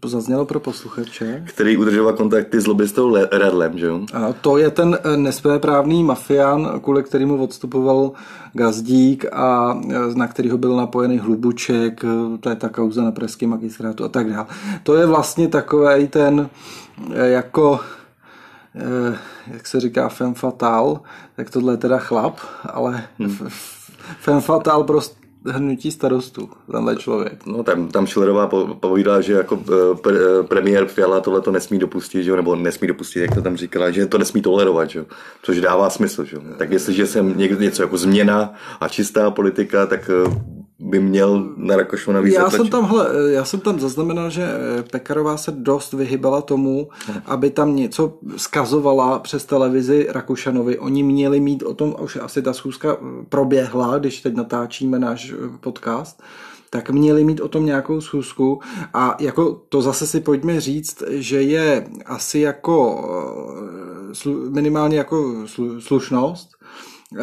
to 0.00 0.08
zaznělo 0.08 0.44
pro 0.44 0.60
posluchače. 0.60 1.42
Který 1.46 1.76
udržoval 1.76 2.12
kontakty 2.12 2.60
s 2.60 2.66
lobbystou 2.66 3.16
Radlem, 3.32 3.78
že 3.78 3.86
jo? 3.86 4.00
A 4.14 4.32
to 4.32 4.58
je 4.58 4.70
ten 4.70 4.98
eh, 5.04 5.16
nesvéprávný 5.16 6.04
mafián, 6.04 6.80
kvůli 6.80 7.02
kterému 7.02 7.42
odstupoval 7.42 8.12
Gazdík 8.52 9.24
a 9.32 9.80
eh, 9.90 9.94
na 10.14 10.26
kterého 10.26 10.58
byl 10.58 10.76
napojený 10.76 11.18
Hlubuček, 11.18 12.04
eh, 12.04 12.38
to 12.38 12.50
je 12.50 12.56
ta 12.56 12.68
kauza 12.68 13.02
na 13.02 13.12
pražském 13.12 13.50
magistrátu 13.50 14.04
a 14.04 14.08
tak 14.08 14.30
dále. 14.30 14.46
To 14.82 14.94
je 14.94 15.06
vlastně 15.06 15.48
takový 15.48 16.08
ten 16.08 16.48
jako 17.12 17.80
jak 19.46 19.66
se 19.66 19.80
říká 19.80 20.08
femme 20.08 20.34
fatal, 20.34 21.00
tak 21.36 21.50
tohle 21.50 21.72
je 21.72 21.76
teda 21.76 21.98
chlap, 21.98 22.38
ale 22.64 23.04
hmm. 23.18 23.36
femme 24.18 24.40
fatal 24.40 24.84
prostě 24.84 25.25
hnutí 25.44 25.90
starostů, 25.90 26.48
tenhle 26.72 26.96
člověk. 26.96 27.46
No 27.46 27.62
tam, 27.62 27.88
tam 27.88 28.06
Schillerová 28.06 28.46
povídá, 28.80 29.20
že 29.20 29.32
jako 29.32 29.58
eh, 29.68 29.96
pre, 30.02 30.14
eh, 30.16 30.42
premiér 30.42 30.86
Fiala 30.86 31.20
tohle 31.20 31.40
to 31.40 31.50
nesmí 31.52 31.78
dopustit, 31.78 32.24
že? 32.24 32.36
nebo 32.36 32.56
nesmí 32.56 32.88
dopustit, 32.88 33.20
jak 33.20 33.34
to 33.34 33.42
tam 33.42 33.56
říkala, 33.56 33.90
že 33.90 34.06
to 34.06 34.18
nesmí 34.18 34.42
tolerovat, 34.42 34.90
že? 34.90 35.04
což 35.42 35.60
dává 35.60 35.90
smysl. 35.90 36.24
Že? 36.24 36.36
Tak 36.58 36.70
jestliže 36.70 37.06
jsem 37.06 37.38
někdo 37.38 37.60
něco 37.60 37.82
jako 37.82 37.96
změna 37.96 38.54
a 38.80 38.88
čistá 38.88 39.30
politika, 39.30 39.86
tak 39.86 40.10
eh, 40.10 40.55
by 40.78 41.00
měl 41.00 41.54
na 41.56 41.76
Rakošona 41.76 42.20
víc 42.20 42.34
já 42.34 42.50
jsem 42.50 42.68
tam, 42.68 42.84
hele, 42.84 43.32
já 43.32 43.44
jsem 43.44 43.60
tam 43.60 43.80
zaznamenal, 43.80 44.30
že 44.30 44.48
Pekarová 44.90 45.36
se 45.36 45.50
dost 45.50 45.92
vyhybala 45.92 46.42
tomu, 46.42 46.88
hmm. 47.06 47.22
aby 47.26 47.50
tam 47.50 47.76
něco 47.76 48.18
skazovala 48.36 49.18
přes 49.18 49.44
televizi 49.44 50.06
Rakušanovi. 50.10 50.78
Oni 50.78 51.02
měli 51.02 51.40
mít 51.40 51.62
o 51.62 51.74
tom, 51.74 51.96
už 52.00 52.18
asi 52.22 52.42
ta 52.42 52.52
schůzka 52.52 52.96
proběhla, 53.28 53.98
když 53.98 54.20
teď 54.20 54.34
natáčíme 54.34 54.98
náš 54.98 55.34
podcast, 55.60 56.22
tak 56.70 56.90
měli 56.90 57.24
mít 57.24 57.40
o 57.40 57.48
tom 57.48 57.66
nějakou 57.66 58.00
schůzku 58.00 58.60
a 58.94 59.16
jako 59.20 59.62
to 59.68 59.82
zase 59.82 60.06
si 60.06 60.20
pojďme 60.20 60.60
říct, 60.60 61.02
že 61.08 61.42
je 61.42 61.88
asi 62.06 62.38
jako 62.38 63.04
eh, 64.26 64.30
minimálně 64.50 64.98
jako 64.98 65.34
slušnost, 65.78 66.55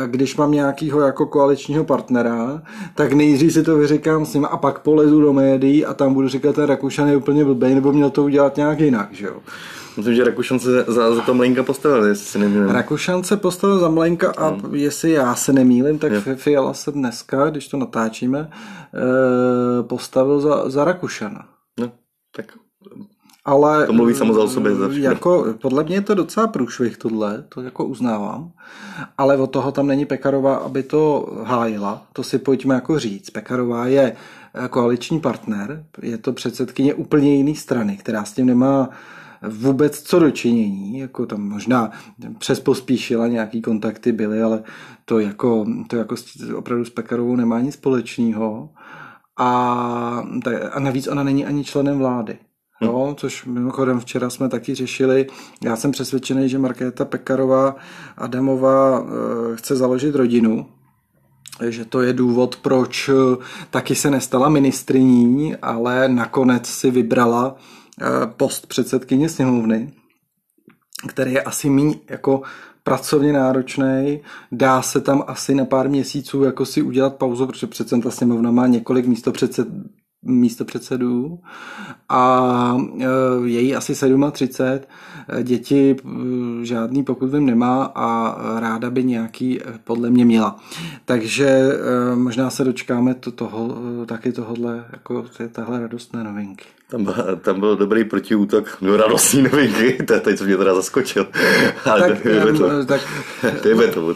když 0.05 0.35
mám 0.35 0.51
nějakýho 0.51 1.01
jako 1.01 1.25
koaličního 1.25 1.83
partnera, 1.83 2.61
tak 2.95 3.13
nejdřív 3.13 3.53
si 3.53 3.63
to 3.63 3.77
vyříkám 3.77 4.25
s 4.25 4.33
ním 4.33 4.45
a 4.45 4.57
pak 4.57 4.79
polezu 4.79 5.21
do 5.21 5.33
médií 5.33 5.85
a 5.85 5.93
tam 5.93 6.13
budu 6.13 6.27
říkat, 6.27 6.55
ten 6.55 6.65
Rakušan 6.65 7.07
je 7.07 7.17
úplně 7.17 7.45
blbej, 7.45 7.75
nebo 7.75 7.93
měl 7.93 8.09
to 8.09 8.23
udělat 8.23 8.57
nějak 8.57 8.79
jinak, 8.79 9.13
že 9.13 9.25
jo. 9.25 9.37
Myslím, 9.97 10.15
že 10.15 10.23
Rakušan 10.23 10.59
se 10.59 10.83
za, 10.87 11.15
za 11.15 11.21
to 11.21 11.33
Mlenka 11.33 11.63
postavil, 11.63 12.05
jestli 12.05 12.25
si 12.25 12.39
nemýlím. 12.39 12.69
Rakušan 12.69 13.23
se 13.23 13.37
postavil 13.37 13.79
za 13.79 13.89
Mlenka 13.89 14.33
a 14.37 14.47
hmm. 14.47 14.75
jestli 14.75 15.11
já 15.11 15.35
se 15.35 15.53
nemýlím, 15.53 15.99
tak 15.99 16.11
je. 16.11 16.35
Fiala 16.35 16.73
se 16.73 16.91
dneska, 16.91 17.49
když 17.49 17.67
to 17.67 17.77
natáčíme, 17.77 18.49
eh, 18.49 19.83
postavil 19.83 20.39
za, 20.39 20.69
za 20.69 20.85
Rakušana. 20.85 21.45
No, 21.79 21.91
tak 22.35 22.45
ale 23.45 23.87
to 23.87 23.93
mluví 23.93 24.15
samo 24.15 24.33
za 24.33 24.47
sobě. 24.47 24.75
Za 24.75 24.89
jako, 24.91 25.45
podle 25.61 25.83
mě 25.83 25.95
je 25.95 26.01
to 26.01 26.15
docela 26.15 26.47
průšvih 26.47 26.97
tohle, 26.97 27.43
to 27.49 27.61
jako 27.61 27.85
uznávám, 27.85 28.51
ale 29.17 29.37
od 29.37 29.47
toho 29.47 29.71
tam 29.71 29.87
není 29.87 30.05
Pekarová, 30.05 30.55
aby 30.55 30.83
to 30.83 31.33
hájila, 31.43 32.05
to 32.13 32.23
si 32.23 32.39
pojďme 32.39 32.75
jako 32.75 32.99
říct. 32.99 33.29
Pekarová 33.29 33.87
je 33.87 34.15
eh, 34.53 34.67
koaliční 34.67 35.19
partner, 35.19 35.85
je 36.01 36.17
to 36.17 36.33
předsedkyně 36.33 36.93
úplně 36.93 37.35
jiné 37.35 37.55
strany, 37.55 37.97
která 37.97 38.23
s 38.23 38.33
tím 38.33 38.45
nemá 38.45 38.89
vůbec 39.49 40.01
co 40.01 40.19
dočinění, 40.19 40.99
jako 40.99 41.25
tam 41.25 41.41
možná 41.41 41.91
přes 42.37 42.59
pospíšila 42.59 43.27
nějaký 43.27 43.61
kontakty 43.61 44.11
byly, 44.11 44.41
ale 44.41 44.63
to 45.05 45.19
jako, 45.19 45.65
to 45.87 45.97
jako 45.97 46.15
opravdu 46.55 46.85
s 46.85 46.89
Pekarovou 46.89 47.35
nemá 47.35 47.59
nic 47.59 47.73
společného. 47.73 48.69
A, 49.37 50.23
a 50.71 50.79
navíc 50.79 51.07
ona 51.07 51.23
není 51.23 51.45
ani 51.45 51.63
členem 51.63 51.97
vlády. 51.97 52.37
No, 52.83 53.15
což 53.17 53.45
mimochodem 53.45 53.99
včera 53.99 54.29
jsme 54.29 54.49
taky 54.49 54.75
řešili. 54.75 55.27
Já 55.63 55.75
jsem 55.75 55.91
přesvědčený, 55.91 56.49
že 56.49 56.59
Markéta 56.59 57.05
Pekarová 57.05 57.75
Adamová 58.17 58.99
eh, 58.99 59.55
chce 59.55 59.75
založit 59.75 60.15
rodinu, 60.15 60.65
že 61.69 61.85
to 61.85 62.01
je 62.01 62.13
důvod, 62.13 62.55
proč 62.55 63.09
eh, 63.09 63.43
taky 63.69 63.95
se 63.95 64.11
nestala 64.11 64.49
ministriní, 64.49 65.55
ale 65.55 66.07
nakonec 66.07 66.67
si 66.67 66.91
vybrala 66.91 67.55
eh, 68.01 68.05
post 68.37 68.67
předsedkyně 68.67 69.29
sněmovny, 69.29 69.93
který 71.07 71.33
je 71.33 71.43
asi 71.43 71.69
méně 71.69 71.95
jako 72.09 72.41
pracovně 72.83 73.33
náročný, 73.33 74.21
dá 74.51 74.81
se 74.81 75.01
tam 75.01 75.23
asi 75.27 75.55
na 75.55 75.65
pár 75.65 75.89
měsíců 75.89 76.43
jako 76.43 76.65
si 76.65 76.81
udělat 76.81 77.15
pauzu, 77.15 77.47
protože 77.47 77.67
přece 77.67 77.97
ta 77.97 78.11
sněmovna 78.11 78.51
má 78.51 78.67
několik 78.67 79.05
místo 79.05 79.31
předsed, 79.31 79.67
místo 80.23 80.65
předsedů 80.65 81.39
a 82.09 82.77
e, 82.99 83.05
její 83.45 83.75
asi 83.75 83.93
37, 84.31 84.87
děti 85.43 85.95
žádný 86.61 87.03
pokud 87.03 87.33
vím 87.33 87.45
nemá 87.45 87.91
a 87.95 88.35
ráda 88.59 88.89
by 88.89 89.03
nějaký 89.03 89.61
e, 89.61 89.63
podle 89.83 90.09
mě 90.09 90.25
měla. 90.25 90.59
Takže 91.05 91.47
e, 91.47 92.15
možná 92.15 92.49
se 92.49 92.63
dočkáme 92.63 93.13
to, 93.13 93.31
toho, 93.31 93.77
taky 94.05 94.31
tohohle, 94.31 94.85
jako 94.91 95.25
tahle 95.51 95.79
radostné 95.79 96.23
novinky. 96.23 96.65
Tam, 96.93 97.03
byl, 97.03 97.13
tam 97.41 97.59
byl 97.59 97.75
dobrý 97.75 98.03
protiútok 98.03 98.77
do 98.81 98.97
radostní 98.97 99.41
novinky, 99.41 99.93
to 100.07 100.13
je 100.13 100.19
teď, 100.19 100.37
co 100.37 100.43
mě 100.43 100.57
teda 100.57 100.75
zaskočil. 100.75 101.27
Ale 101.85 102.09
tak, 102.09 102.23
to, 102.23 102.57
to, 102.57 102.85
tak, 102.85 103.01
to 103.61 103.67
je 103.67 103.87
to, 103.87 104.15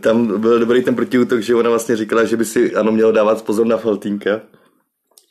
Tam 0.00 0.40
byl 0.40 0.58
dobrý 0.58 0.82
ten 0.82 0.94
protiútok, 0.94 1.40
že 1.40 1.54
ona 1.54 1.70
vlastně 1.70 1.96
říkala, 1.96 2.24
že 2.24 2.36
by 2.36 2.44
si 2.44 2.74
ano 2.74 2.92
měl 2.92 3.12
dávat 3.12 3.42
pozor 3.42 3.66
na 3.66 3.76
Faltínka, 3.76 4.40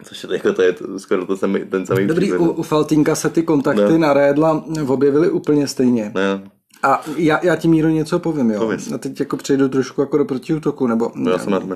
Což 0.03 0.23
je, 0.23 0.33
jako 0.33 0.53
to 0.53 0.61
je 0.61 0.75
skoro 0.97 1.25
to 1.25 1.37
samý, 1.37 1.65
ten 1.65 1.85
samý 1.85 2.07
Dobrý, 2.07 2.33
u, 2.33 2.51
u 2.51 2.63
Faltinka 2.63 3.15
se 3.15 3.29
ty 3.29 3.43
kontakty 3.43 3.81
no. 3.81 3.97
na 3.97 4.13
Rédla 4.13 4.65
objevily 4.87 5.29
úplně 5.29 5.67
stejně. 5.67 6.11
No. 6.15 6.51
A 6.83 7.01
já, 7.15 7.39
já 7.43 7.55
ti 7.55 7.67
Míro 7.67 7.89
něco 7.89 8.19
povím, 8.19 8.51
jo. 8.51 8.59
Pověz. 8.59 8.91
A 8.91 8.97
teď 8.97 9.19
jako 9.19 9.37
přejdu 9.37 9.69
trošku 9.69 10.01
jako 10.01 10.17
do 10.17 10.25
protiútoku, 10.25 10.87
nebo... 10.87 11.11
No, 11.15 11.31
já 11.31 11.37
jsem 11.37 11.51
na 11.51 11.59
to 11.59 11.67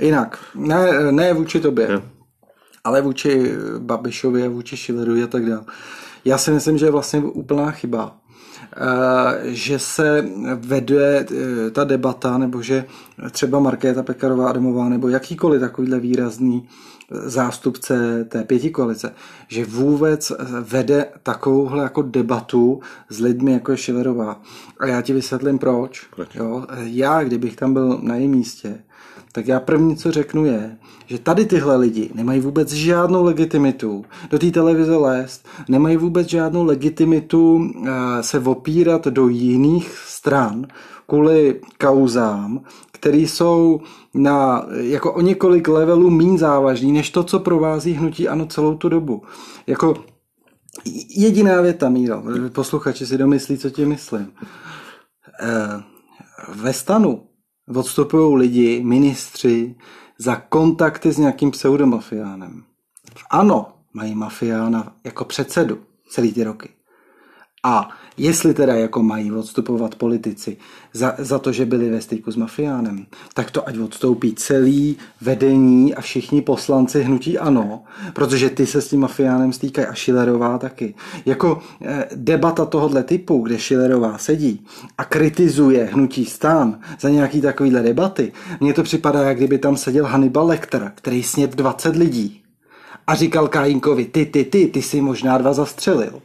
Jinak. 0.00 0.38
Ne, 0.54 1.12
ne 1.12 1.32
vůči 1.32 1.60
tobě, 1.60 1.88
no. 1.88 2.02
ale 2.84 3.00
vůči 3.00 3.52
Babišovi 3.78 4.46
a 4.46 4.48
vůči 4.48 4.76
Schillerovi 4.76 5.22
a 5.22 5.26
tak 5.26 5.46
dále. 5.46 5.64
Já 6.24 6.38
si 6.38 6.50
myslím, 6.50 6.78
že 6.78 6.86
je 6.86 6.90
vlastně 6.90 7.20
úplná 7.20 7.70
chyba, 7.70 8.16
že 9.42 9.78
se 9.78 10.28
vede 10.54 11.26
eh, 11.30 11.70
ta 11.70 11.84
debata, 11.84 12.38
nebo 12.38 12.62
že 12.62 12.84
třeba 13.30 13.60
Markéta 13.60 14.02
Pekarová 14.02 14.48
Adamová, 14.48 14.88
nebo 14.88 15.08
jakýkoliv 15.08 15.60
takovýhle 15.60 16.00
výrazný 16.00 16.68
zástupce 17.10 18.24
té 18.24 18.44
pěti 18.44 18.70
koalice, 18.70 19.14
že 19.48 19.64
vůbec 19.64 20.32
vede 20.60 21.06
takovouhle 21.22 21.82
jako 21.82 22.02
debatu 22.02 22.80
s 23.08 23.20
lidmi, 23.20 23.52
jako 23.52 23.70
je 23.70 23.76
Šilerová. 23.76 24.40
A 24.80 24.86
já 24.86 25.02
ti 25.02 25.12
vysvětlím 25.12 25.58
proč. 25.58 26.06
proč? 26.16 26.34
Jo? 26.34 26.66
Já, 26.82 27.24
kdybych 27.24 27.56
tam 27.56 27.72
byl 27.72 27.98
na 28.02 28.14
jejím 28.14 28.30
místě, 28.30 28.82
tak 29.32 29.48
já 29.48 29.60
první, 29.60 29.96
co 29.96 30.12
řeknu, 30.12 30.44
je, 30.44 30.76
že 31.06 31.18
tady 31.18 31.46
tyhle 31.46 31.76
lidi 31.76 32.10
nemají 32.14 32.40
vůbec 32.40 32.72
žádnou 32.72 33.24
legitimitu 33.24 34.04
do 34.30 34.38
té 34.38 34.50
televize 34.50 34.96
lézt, 34.96 35.46
nemají 35.68 35.96
vůbec 35.96 36.28
žádnou 36.28 36.64
legitimitu 36.64 37.60
eh, 37.60 38.22
se 38.22 38.38
opírat 38.38 39.06
do 39.06 39.28
jiných 39.28 39.98
stran 40.06 40.66
kvůli 41.06 41.60
kauzám, 41.80 42.60
které 42.92 43.18
jsou 43.18 43.80
na, 44.14 44.66
jako 44.70 45.12
o 45.12 45.20
několik 45.20 45.68
levelů 45.68 46.10
méně 46.10 46.38
závažný, 46.38 46.92
než 46.92 47.10
to, 47.10 47.24
co 47.24 47.38
provází 47.38 47.92
hnutí 47.92 48.28
ano 48.28 48.46
celou 48.46 48.74
tu 48.74 48.88
dobu. 48.88 49.22
Jako 49.66 49.94
jediná 51.16 51.60
věta, 51.60 51.88
Míro, 51.88 52.22
posluchači 52.52 53.06
si 53.06 53.18
domyslí, 53.18 53.58
co 53.58 53.70
ti 53.70 53.86
myslím. 53.86 54.32
Eh, 55.40 55.82
ve 56.54 56.72
stanu 56.72 57.27
odstupují 57.74 58.36
lidi, 58.38 58.84
ministři, 58.84 59.74
za 60.18 60.36
kontakty 60.36 61.12
s 61.12 61.18
nějakým 61.18 61.50
pseudomafiánem. 61.50 62.64
Ano, 63.30 63.66
mají 63.92 64.14
mafiána 64.14 64.92
jako 65.04 65.24
předsedu 65.24 65.78
celý 66.10 66.32
ty 66.32 66.44
roky. 66.44 66.77
A 67.64 67.88
jestli 68.16 68.54
teda 68.54 68.74
jako 68.74 69.02
mají 69.02 69.32
odstupovat 69.32 69.94
politici 69.94 70.56
za, 70.92 71.14
za 71.18 71.38
to, 71.38 71.52
že 71.52 71.66
byli 71.66 71.90
ve 71.90 72.00
styku 72.00 72.30
s 72.32 72.36
mafiánem, 72.36 73.06
tak 73.34 73.50
to 73.50 73.68
ať 73.68 73.78
odstoupí 73.78 74.34
celý 74.34 74.96
vedení 75.20 75.94
a 75.94 76.00
všichni 76.00 76.42
poslanci 76.42 77.02
hnutí 77.02 77.38
ano, 77.38 77.82
protože 78.12 78.50
ty 78.50 78.66
se 78.66 78.80
s 78.80 78.88
tím 78.88 79.00
mafiánem 79.00 79.52
stýkají 79.52 79.86
a 79.86 79.94
Šilerová 79.94 80.58
taky. 80.58 80.94
Jako 81.26 81.62
eh, 81.82 82.08
debata 82.14 82.64
tohohle 82.64 83.04
typu, 83.04 83.38
kde 83.38 83.58
Šilerová 83.58 84.18
sedí 84.18 84.66
a 84.98 85.04
kritizuje 85.04 85.84
hnutí 85.84 86.24
stán 86.24 86.80
za 87.00 87.08
nějaký 87.08 87.40
takovýhle 87.40 87.82
debaty, 87.82 88.32
mně 88.60 88.74
to 88.74 88.82
připadá, 88.82 89.22
jak 89.22 89.36
kdyby 89.36 89.58
tam 89.58 89.76
seděl 89.76 90.04
Hannibal 90.04 90.46
Lecter, 90.46 90.92
který 90.94 91.22
sněd 91.22 91.56
20 91.56 91.96
lidí 91.96 92.42
a 93.06 93.14
říkal 93.14 93.48
Kajinkovi, 93.48 94.04
ty, 94.04 94.26
ty, 94.26 94.44
ty, 94.44 94.66
ty 94.66 94.82
si 94.82 95.00
možná 95.00 95.38
dva 95.38 95.52
zastřelil. 95.52 96.22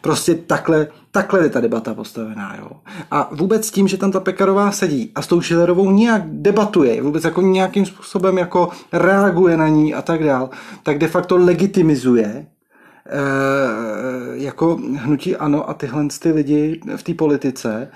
Prostě 0.00 0.34
takhle, 0.34 0.86
takhle 1.10 1.42
je 1.42 1.48
ta 1.48 1.60
debata 1.60 1.94
postavená. 1.94 2.56
Jo. 2.58 2.70
A 3.10 3.28
vůbec 3.32 3.70
tím, 3.70 3.88
že 3.88 3.96
tam 3.96 4.12
ta 4.12 4.20
Pekarová 4.20 4.70
sedí 4.70 5.12
a 5.14 5.22
s 5.22 5.26
tou 5.26 5.40
Schillerovou 5.40 5.90
nějak 5.90 6.22
debatuje, 6.26 7.02
vůbec 7.02 7.24
jako 7.24 7.42
nějakým 7.42 7.86
způsobem 7.86 8.38
jako 8.38 8.68
reaguje 8.92 9.56
na 9.56 9.68
ní 9.68 9.94
a 9.94 10.02
tak 10.02 10.24
dál, 10.24 10.50
tak 10.82 10.98
de 10.98 11.08
facto 11.08 11.36
legitimizuje 11.36 12.24
e, 12.24 12.46
jako 14.34 14.78
hnutí 14.96 15.36
ano 15.36 15.70
a 15.70 15.74
tyhle 15.74 16.06
ty 16.22 16.32
lidi 16.32 16.80
v 16.96 17.02
té 17.02 17.14
politice 17.14 17.88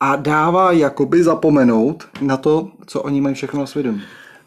a 0.00 0.16
dává 0.16 0.72
jakoby 0.72 1.22
zapomenout 1.22 2.04
na 2.20 2.36
to, 2.36 2.68
co 2.86 3.02
oni 3.02 3.20
mají 3.20 3.34
všechno 3.34 3.60
na 3.60 3.66
svědomí. 3.66 4.02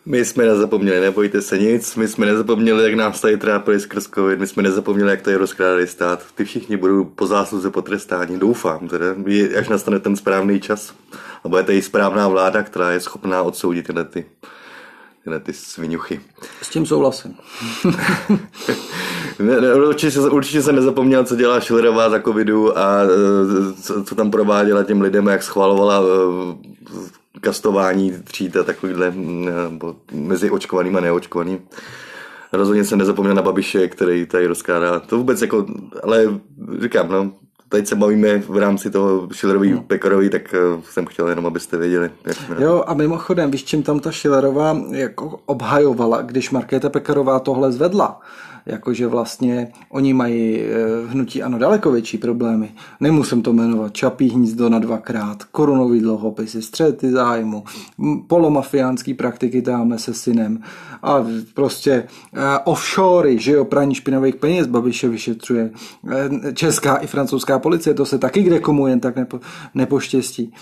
My 0.09 0.25
jsme 0.25 0.45
nezapomněli, 0.45 0.99
nebojte 0.99 1.41
se 1.41 1.57
nic, 1.57 1.95
my 1.95 2.07
jsme 2.07 2.25
nezapomněli, 2.25 2.83
jak 2.83 2.93
nás 2.93 3.21
tady 3.21 3.37
trápili 3.37 3.79
skrz 3.79 4.07
COVID, 4.15 4.39
my 4.39 4.47
jsme 4.47 4.63
nezapomněli, 4.63 5.09
jak 5.09 5.21
tady 5.21 5.35
rozkrádali 5.35 5.87
stát. 5.87 6.23
Ty 6.35 6.45
všichni 6.45 6.77
budou 6.77 7.05
po 7.05 7.27
zásluze 7.27 7.71
potrestáni, 7.71 8.37
doufám, 8.37 8.87
teda, 8.87 9.05
až 9.59 9.69
nastane 9.69 9.99
ten 9.99 10.15
správný 10.15 10.59
čas. 10.59 10.93
A 11.43 11.49
bude 11.49 11.63
tady 11.63 11.81
správná 11.81 12.27
vláda, 12.27 12.63
která 12.63 12.91
je 12.91 12.99
schopná 12.99 13.41
odsoudit 13.41 13.87
tyhle 13.87 14.03
ty, 14.03 14.25
tyhle 15.23 15.39
ty 15.39 15.53
svinuchy. 15.53 16.21
S 16.61 16.69
tím 16.69 16.85
souhlasím. 16.85 17.35
ne, 19.39 19.61
ne, 19.61 19.73
určitě, 19.73 20.11
se, 20.11 20.29
určitě 20.29 20.61
se 20.61 20.71
nezapomněl, 20.71 21.23
co 21.23 21.35
dělá 21.35 21.61
Schillerová 21.61 22.09
za 22.09 22.19
covidu 22.19 22.77
a 22.77 23.03
e, 23.03 23.81
co, 23.81 24.03
co 24.03 24.15
tam 24.15 24.31
prováděla 24.31 24.83
těm 24.83 25.01
lidem, 25.01 25.27
jak 25.27 25.43
schvalovala 25.43 26.01
e, 26.01 27.16
kastování 27.41 28.11
tříd 28.11 28.57
a 28.57 28.63
takovýhle 28.63 29.13
mezi 30.13 30.49
očkovaným 30.49 30.95
a 30.95 30.99
neočkovaným. 30.99 31.59
Rozhodně 32.53 32.83
jsem 32.83 32.99
nezapomněl 32.99 33.35
na 33.35 33.41
Babiše, 33.41 33.87
který 33.87 34.25
tady 34.25 34.47
rozkládá. 34.47 34.99
To 34.99 35.17
vůbec 35.17 35.41
jako, 35.41 35.65
ale 36.03 36.25
říkám, 36.81 37.09
no, 37.09 37.31
teď 37.69 37.87
se 37.87 37.95
bavíme 37.95 38.37
v 38.37 38.57
rámci 38.57 38.91
toho 38.91 39.27
Schillerový 39.31 39.71
hmm. 39.71 39.83
Pekarový, 39.83 40.29
tak 40.29 40.53
eh, 40.53 40.81
jsem 40.91 41.05
chtěl 41.05 41.27
jenom, 41.27 41.45
abyste 41.45 41.77
věděli. 41.77 42.11
Jak 42.25 42.37
jo, 42.59 42.83
a 42.87 42.93
mimochodem, 42.93 43.51
víš, 43.51 43.63
čím 43.63 43.83
tam 43.83 43.99
ta 43.99 44.11
Schillerová 44.11 44.77
jako 44.91 45.39
obhajovala, 45.45 46.21
když 46.21 46.51
Markéta 46.51 46.89
Pekarová 46.89 47.39
tohle 47.39 47.71
zvedla? 47.71 48.19
Jakože 48.67 49.07
vlastně 49.07 49.71
oni 49.89 50.13
mají 50.13 50.61
eh, 50.61 50.67
hnutí 51.07 51.43
ano 51.43 51.57
daleko 51.57 51.91
větší 51.91 52.17
problémy. 52.17 52.71
Nemusím 52.99 53.41
to 53.41 53.53
jmenovat. 53.53 53.93
Čapí 53.93 54.29
hnízdo 54.29 54.69
na 54.69 54.79
dvakrát, 54.79 55.43
korunový 55.43 55.99
dluhopisy, 55.99 56.61
střety 56.61 57.11
zájmu, 57.11 57.63
polomafiánský 58.27 59.13
praktiky 59.13 59.61
dáme 59.61 59.99
se 59.99 60.13
synem 60.13 60.59
a 61.03 61.25
prostě 61.53 62.03
uh, 62.33 62.39
offshory, 62.65 63.39
že 63.39 63.51
jo, 63.51 63.65
praní 63.65 63.95
špinavých 63.95 64.35
peněz 64.35 64.67
Babiše 64.67 65.09
vyšetřuje. 65.09 65.71
Uh, 66.01 66.11
česká 66.53 66.95
i 66.95 67.07
francouzská 67.07 67.59
policie, 67.59 67.93
to 67.93 68.05
se 68.05 68.17
taky 68.17 68.43
kde 68.43 68.59
komu 68.59 68.87
jen 68.87 68.99
tak 68.99 69.15
nepo, 69.15 69.39
nepoštěstí. 69.73 70.53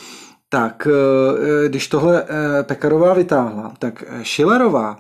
Tak 0.50 0.88
když 1.68 1.88
tohle 1.88 2.26
Pekarová 2.63 3.13
vytáhla, 3.13 3.74
tak 3.80 4.04
Schillerová 4.24 4.98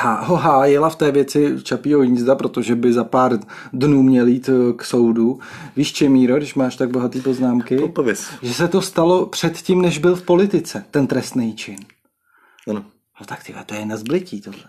ho 0.00 0.36
hájila 0.36 0.90
v 0.90 0.96
té 0.96 1.10
věci 1.10 1.56
Čapího 1.62 2.00
hnízda, 2.00 2.34
protože 2.34 2.74
by 2.74 2.92
za 2.92 3.04
pár 3.04 3.38
dnů 3.72 4.02
měl 4.02 4.26
jít 4.26 4.48
eh, 4.48 4.72
k 4.72 4.84
soudu. 4.84 5.38
Víš, 5.76 5.92
Čemíro, 5.92 6.36
když 6.36 6.54
máš 6.54 6.76
tak 6.76 6.90
bohatý 6.90 7.20
poznámky? 7.20 7.76
Pověz. 7.76 8.30
Že 8.42 8.54
se 8.54 8.68
to 8.68 8.82
stalo 8.82 9.26
předtím, 9.26 9.82
než 9.82 9.98
byl 9.98 10.16
v 10.16 10.22
politice, 10.22 10.84
ten 10.90 11.06
trestný 11.06 11.54
čin. 11.54 11.78
Ano. 12.68 12.84
No 13.20 13.26
tak 13.26 13.44
ty, 13.44 13.54
to 13.66 13.74
je 13.74 13.86
na 13.86 13.96
zblití 13.96 14.40
tohle. 14.40 14.60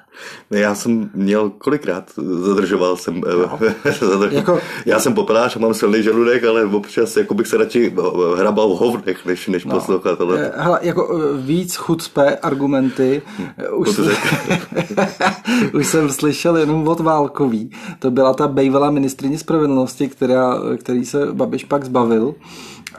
No 0.51 0.57
já 0.57 0.75
jsem 0.75 1.09
měl 1.13 1.49
kolikrát, 1.49 2.11
zadržoval 2.41 2.97
jsem, 2.97 3.21
no. 3.21 3.59
zadržoval. 3.99 4.31
Jako, 4.31 4.59
já 4.85 4.99
jsem 4.99 5.13
popelář 5.13 5.55
a 5.55 5.59
mám 5.59 5.73
silný 5.73 6.03
žaludek, 6.03 6.43
ale 6.43 6.65
občas 6.65 7.17
jako 7.17 7.33
bych 7.33 7.47
se 7.47 7.57
radši 7.57 7.95
hrabal 8.37 8.69
v 8.69 8.77
hovnech, 8.77 9.25
než, 9.25 9.47
než 9.47 9.65
no. 9.65 9.75
poslouchat 9.75 10.17
tohle. 10.17 10.39
Eh, 10.39 10.51
hele, 10.55 10.79
jako 10.81 11.19
eh, 11.19 11.41
víc 11.41 11.75
chucpe 11.75 12.37
argumenty, 12.37 13.21
hm. 13.39 13.47
už, 13.71 13.89
jsem, 13.89 14.05
už 15.73 15.87
jsem 15.87 16.09
slyšel 16.09 16.57
jenom 16.57 16.87
od 16.87 16.99
Válkový. 16.99 17.71
To 17.99 18.11
byla 18.11 18.33
ta 18.33 18.47
bývalá 18.47 18.91
ministrině 18.91 19.39
spravedlnosti, 19.39 20.07
která, 20.07 20.57
který 20.77 21.05
se 21.05 21.33
Babiš 21.33 21.63
pak 21.63 21.83
zbavil 21.83 22.35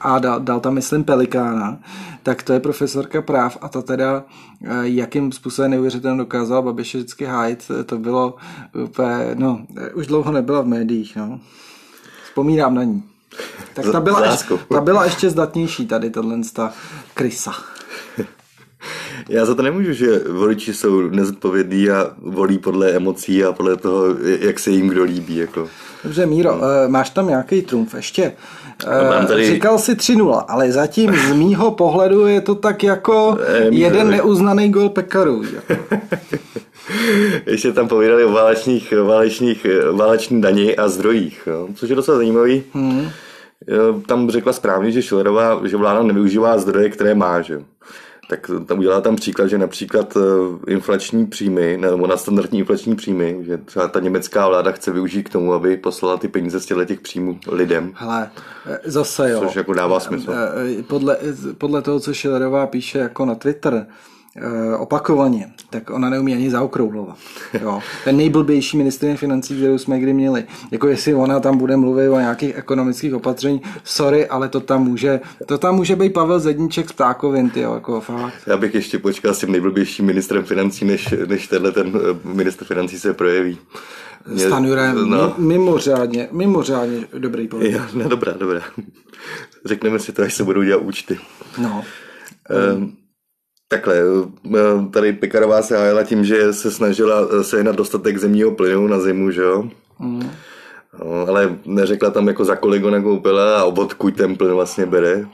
a 0.00 0.18
dal, 0.18 0.40
dal 0.40 0.60
tam, 0.60 0.74
myslím, 0.74 1.04
Pelikána, 1.04 1.78
tak 2.22 2.42
to 2.42 2.52
je 2.52 2.60
profesorka 2.60 3.22
práv 3.22 3.58
a 3.60 3.68
ta 3.68 3.82
teda, 3.82 4.24
eh, 4.64 4.68
jakým 4.82 5.32
způsobem 5.32 5.70
neuvěřitelně 5.70 6.18
dokázala 6.18 6.62
Babiše 6.62 6.98
vždycky 6.98 7.24
hájit, 7.24 7.70
to 7.86 7.98
bylo 7.98 8.36
úplně, 8.84 9.30
no, 9.34 9.66
eh, 9.76 9.90
už 9.90 10.06
dlouho 10.06 10.32
nebyla 10.32 10.60
v 10.60 10.66
médiích, 10.66 11.16
no. 11.16 11.40
Vzpomínám 12.24 12.74
na 12.74 12.82
ní. 12.82 13.02
Tak 13.74 13.92
ta 13.92 14.00
byla, 14.00 14.26
ještě, 14.30 14.54
ta 14.68 14.80
byla 14.80 15.04
ještě 15.04 15.30
zdatnější 15.30 15.86
tady, 15.86 16.10
tahle 16.10 16.40
krysa. 17.14 17.52
Já 19.28 19.44
za 19.44 19.54
to 19.54 19.62
nemůžu, 19.62 19.92
že 19.92 20.18
voliči 20.18 20.74
jsou 20.74 21.00
nezodpovědní 21.00 21.90
a 21.90 22.10
volí 22.18 22.58
podle 22.58 22.90
emocí 22.90 23.44
a 23.44 23.52
podle 23.52 23.76
toho, 23.76 24.06
jak 24.40 24.58
se 24.58 24.70
jim 24.70 24.88
kdo 24.88 25.04
líbí. 25.04 25.36
Jako. 25.36 25.68
Dobře, 26.04 26.26
Míro, 26.26 26.54
no. 26.54 26.60
máš 26.88 27.10
tam 27.10 27.28
nějaký 27.28 27.62
trumf 27.62 27.94
ještě? 27.94 28.32
No, 29.20 29.26
tady... 29.26 29.46
Říkal 29.46 29.78
si 29.78 29.94
3-0, 29.94 30.44
ale 30.48 30.72
zatím 30.72 31.16
z 31.16 31.32
mýho 31.32 31.70
pohledu 31.70 32.26
je 32.26 32.40
to 32.40 32.54
tak 32.54 32.82
jako 32.82 33.38
jeden 33.70 34.10
neuznaný 34.10 34.70
gol 34.70 34.88
Pekaru. 34.88 35.42
Jako. 35.54 35.96
Ještě 37.46 37.72
tam 37.72 37.88
povídali 37.88 38.24
o 38.24 38.32
válečných, 38.32 38.94
válečných, 39.02 39.66
váleční 39.92 40.40
dani 40.40 40.76
a 40.76 40.88
zdrojích, 40.88 41.42
jo, 41.46 41.68
což 41.74 41.90
je 41.90 41.96
docela 41.96 42.16
zajímavý. 42.16 42.62
Hmm. 42.74 43.08
Tam 44.06 44.30
řekla 44.30 44.52
správně, 44.52 44.90
že 44.90 45.02
Schillerová, 45.02 45.60
že 45.64 45.76
vláda 45.76 46.02
nevyužívá 46.02 46.58
zdroje, 46.58 46.90
které 46.90 47.14
má. 47.14 47.40
Že? 47.40 47.60
Tak 48.28 48.50
tam 48.66 48.78
udělá 48.78 49.00
tam 49.00 49.16
příklad, 49.16 49.46
že 49.46 49.58
například 49.58 50.16
eh, 50.16 50.72
inflační 50.72 51.26
příjmy, 51.26 51.78
nebo 51.80 52.06
na 52.06 52.16
standardní 52.16 52.58
inflační 52.58 52.96
příjmy, 52.96 53.38
že 53.40 53.58
třeba 53.58 53.88
ta 53.88 54.00
německá 54.00 54.48
vláda 54.48 54.72
chce 54.72 54.92
využít 54.92 55.22
k 55.22 55.32
tomu, 55.32 55.52
aby 55.52 55.76
poslala 55.76 56.16
ty 56.16 56.28
peníze 56.28 56.60
z 56.60 56.66
těch 56.86 57.00
příjmů 57.00 57.38
lidem. 57.48 57.92
Hele, 57.94 58.30
eh, 58.66 58.78
zase 58.84 59.30
jo. 59.30 59.40
Což 59.40 59.56
jako 59.56 59.72
dává 59.72 60.00
smysl. 60.00 60.32
Eh, 60.32 60.82
podle, 60.82 61.18
podle 61.58 61.82
toho, 61.82 62.00
co 62.00 62.14
Schillerová 62.14 62.66
píše 62.66 62.98
jako 62.98 63.24
na 63.24 63.34
Twitter, 63.34 63.86
opakovaně, 64.78 65.52
tak 65.70 65.90
ona 65.90 66.10
neumí 66.10 66.34
ani 66.34 66.50
zaokrouhlovat. 66.50 67.16
Jo. 67.60 67.80
Ten 68.04 68.16
nejblbější 68.16 68.76
ministr 68.76 69.16
financí, 69.16 69.56
kterou 69.56 69.78
jsme 69.78 70.00
kdy 70.00 70.12
měli. 70.12 70.44
Jako 70.70 70.88
jestli 70.88 71.14
ona 71.14 71.40
tam 71.40 71.58
bude 71.58 71.76
mluvit 71.76 72.08
o 72.08 72.18
nějakých 72.18 72.56
ekonomických 72.56 73.14
opatření, 73.14 73.62
sorry, 73.84 74.26
ale 74.26 74.48
to 74.48 74.60
tam 74.60 74.84
může, 74.84 75.20
to 75.46 75.58
tam 75.58 75.74
může 75.74 75.96
být 75.96 76.12
Pavel 76.12 76.40
Zedníček 76.40 76.88
z 76.88 76.92
Ptákovin, 76.92 77.50
ty 77.50 77.60
jako 77.60 78.00
fakt. 78.00 78.34
Já 78.46 78.56
bych 78.56 78.74
ještě 78.74 78.98
počkal 78.98 79.34
s 79.34 79.38
tím 79.38 79.52
nejblbějším 79.52 80.06
ministrem 80.06 80.44
financí, 80.44 80.84
než, 80.84 81.14
než 81.26 81.48
tenhle 81.48 81.72
ten 81.72 81.92
eh, 81.96 82.28
ministr 82.28 82.64
financí 82.64 82.98
se 82.98 83.14
projeví. 83.14 83.58
Stanjura 84.36 84.84
je 84.84 84.92
no. 84.92 85.34
mimořádně, 85.38 86.28
mimořádně 86.32 87.06
dobrý 87.18 87.48
politik. 87.48 87.80
No, 87.94 88.08
dobrá, 88.08 88.32
dobrá. 88.32 88.60
Řekneme 89.64 89.98
si 89.98 90.12
to, 90.12 90.22
až 90.22 90.34
se 90.34 90.44
budou 90.44 90.62
dělat 90.62 90.82
účty. 90.82 91.18
No. 91.58 91.84
Um, 92.76 92.96
Takhle, 93.74 93.96
eh, 93.96 94.90
tady 94.90 95.12
Pekarová 95.12 95.62
se 95.62 95.76
hájela 95.76 96.02
tím, 96.02 96.24
že 96.24 96.52
se 96.52 96.70
snažila 96.70 97.28
eh, 97.30 97.44
sehnat 97.44 97.76
dostatek 97.76 98.18
zemního 98.18 98.50
plynu 98.50 98.86
na 98.86 99.00
zimu, 99.00 99.30
že 99.30 99.42
jo? 99.42 99.64
Mm. 99.98 100.30
No, 100.98 101.28
ale 101.28 101.56
neřekla 101.64 102.10
tam 102.10 102.28
jako 102.28 102.44
za 102.44 102.56
kolik 102.56 102.84
ona 102.84 103.02
koupila 103.02 103.60
a 103.60 103.64
odkud 103.64 104.16
ten 104.16 104.36
plyn 104.36 104.52
vlastně 104.52 104.86
bere. 104.86 105.24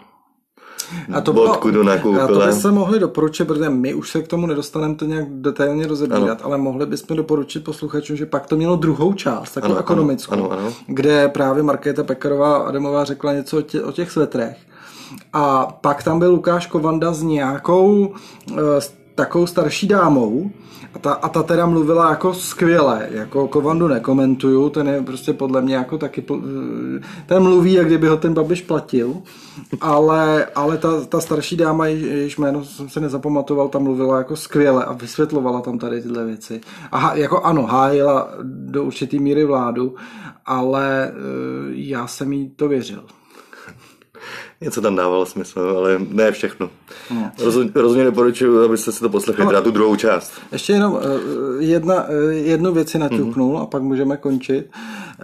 A 1.12 1.20
to, 1.20 1.32
bylo, 1.32 1.54
a 1.54 2.26
to 2.26 2.46
by 2.46 2.52
se 2.52 2.70
mohli 2.72 2.98
doporučit, 2.98 3.44
protože 3.44 3.70
my 3.70 3.94
už 3.94 4.10
se 4.10 4.22
k 4.22 4.28
tomu 4.28 4.46
nedostaneme 4.46 4.94
to 4.94 5.04
nějak 5.04 5.26
detailně 5.30 5.86
rozebírat, 5.86 6.22
ano. 6.22 6.44
ale 6.44 6.58
mohli 6.58 6.86
bychom 6.86 7.16
doporučit 7.16 7.64
posluchačům, 7.64 8.16
že 8.16 8.26
pak 8.26 8.46
to 8.46 8.56
mělo 8.56 8.76
druhou 8.76 9.12
část, 9.12 9.52
takovou 9.52 9.72
ano, 9.72 9.80
ekonomickou, 9.80 10.32
ano, 10.32 10.50
ano, 10.50 10.60
ano. 10.60 10.72
kde 10.86 11.28
právě 11.28 11.62
Markéta 11.62 12.04
Pekarová 12.04 12.56
Adamová 12.56 13.04
řekla 13.04 13.32
něco 13.32 13.58
o, 13.58 13.62
tě, 13.62 13.82
o 13.82 13.92
těch 13.92 14.10
svetrech 14.10 14.56
a 15.32 15.66
pak 15.80 16.02
tam 16.02 16.18
byl 16.18 16.30
Lukáš 16.30 16.66
Kovanda 16.66 17.12
s 17.12 17.22
nějakou 17.22 18.14
s 18.78 18.88
eh, 18.88 19.00
takovou 19.14 19.46
starší 19.46 19.88
dámou 19.88 20.50
a 20.94 20.98
ta, 20.98 21.12
a 21.12 21.28
ta 21.28 21.42
teda 21.42 21.66
mluvila 21.66 22.10
jako 22.10 22.34
skvěle, 22.34 23.08
jako 23.10 23.48
Kovandu 23.48 23.88
nekomentuju, 23.88 24.68
ten 24.68 24.88
je 24.88 25.02
prostě 25.02 25.32
podle 25.32 25.62
mě 25.62 25.74
jako 25.74 25.98
taky, 25.98 26.24
eh, 26.30 27.00
ten 27.26 27.42
mluví, 27.42 27.72
jak 27.72 27.86
kdyby 27.86 28.08
ho 28.08 28.16
ten 28.16 28.34
Babiš 28.34 28.62
platil, 28.62 29.14
ale, 29.80 30.46
ale 30.54 30.78
ta, 30.78 31.04
ta 31.04 31.20
starší 31.20 31.56
dáma, 31.56 31.86
jejíž 31.86 32.36
jméno 32.38 32.64
jsem 32.64 32.88
se 32.88 33.00
nezapamatoval, 33.00 33.68
tam 33.68 33.82
mluvila 33.82 34.18
jako 34.18 34.36
skvěle 34.36 34.84
a 34.84 34.92
vysvětlovala 34.92 35.60
tam 35.60 35.78
tady 35.78 36.02
tyhle 36.02 36.24
věci. 36.24 36.60
A 36.92 37.14
jako 37.14 37.40
ano, 37.40 37.62
hájila 37.62 38.28
do 38.42 38.84
určitý 38.84 39.18
míry 39.18 39.44
vládu, 39.44 39.94
ale 40.46 41.08
eh, 41.08 41.12
já 41.70 42.06
jsem 42.06 42.32
jí 42.32 42.50
to 42.50 42.68
věřil. 42.68 43.04
Něco 44.60 44.80
tam 44.80 44.96
dávalo 44.96 45.26
smysl, 45.26 45.74
ale 45.78 45.96
ne 46.08 46.32
všechno. 46.32 46.70
No. 47.10 47.32
Rozhodně, 47.38 47.72
rozhodně 47.74 48.04
doporučuji, 48.04 48.64
abyste 48.64 48.92
si 48.92 49.00
to 49.00 49.08
poslechli, 49.08 49.44
no, 49.44 49.50
teda 49.50 49.62
tu 49.62 49.70
druhou 49.70 49.96
část. 49.96 50.32
Ještě 50.52 50.72
jenom 50.72 50.98
eh, 51.02 51.62
jedna, 51.64 52.06
eh, 52.08 52.32
jednu 52.32 52.72
věc 52.72 52.90
si 52.90 52.98
naťuknul 52.98 53.56
mm-hmm. 53.56 53.62
a 53.62 53.66
pak 53.66 53.82
můžeme 53.82 54.16
končit. 54.16 54.70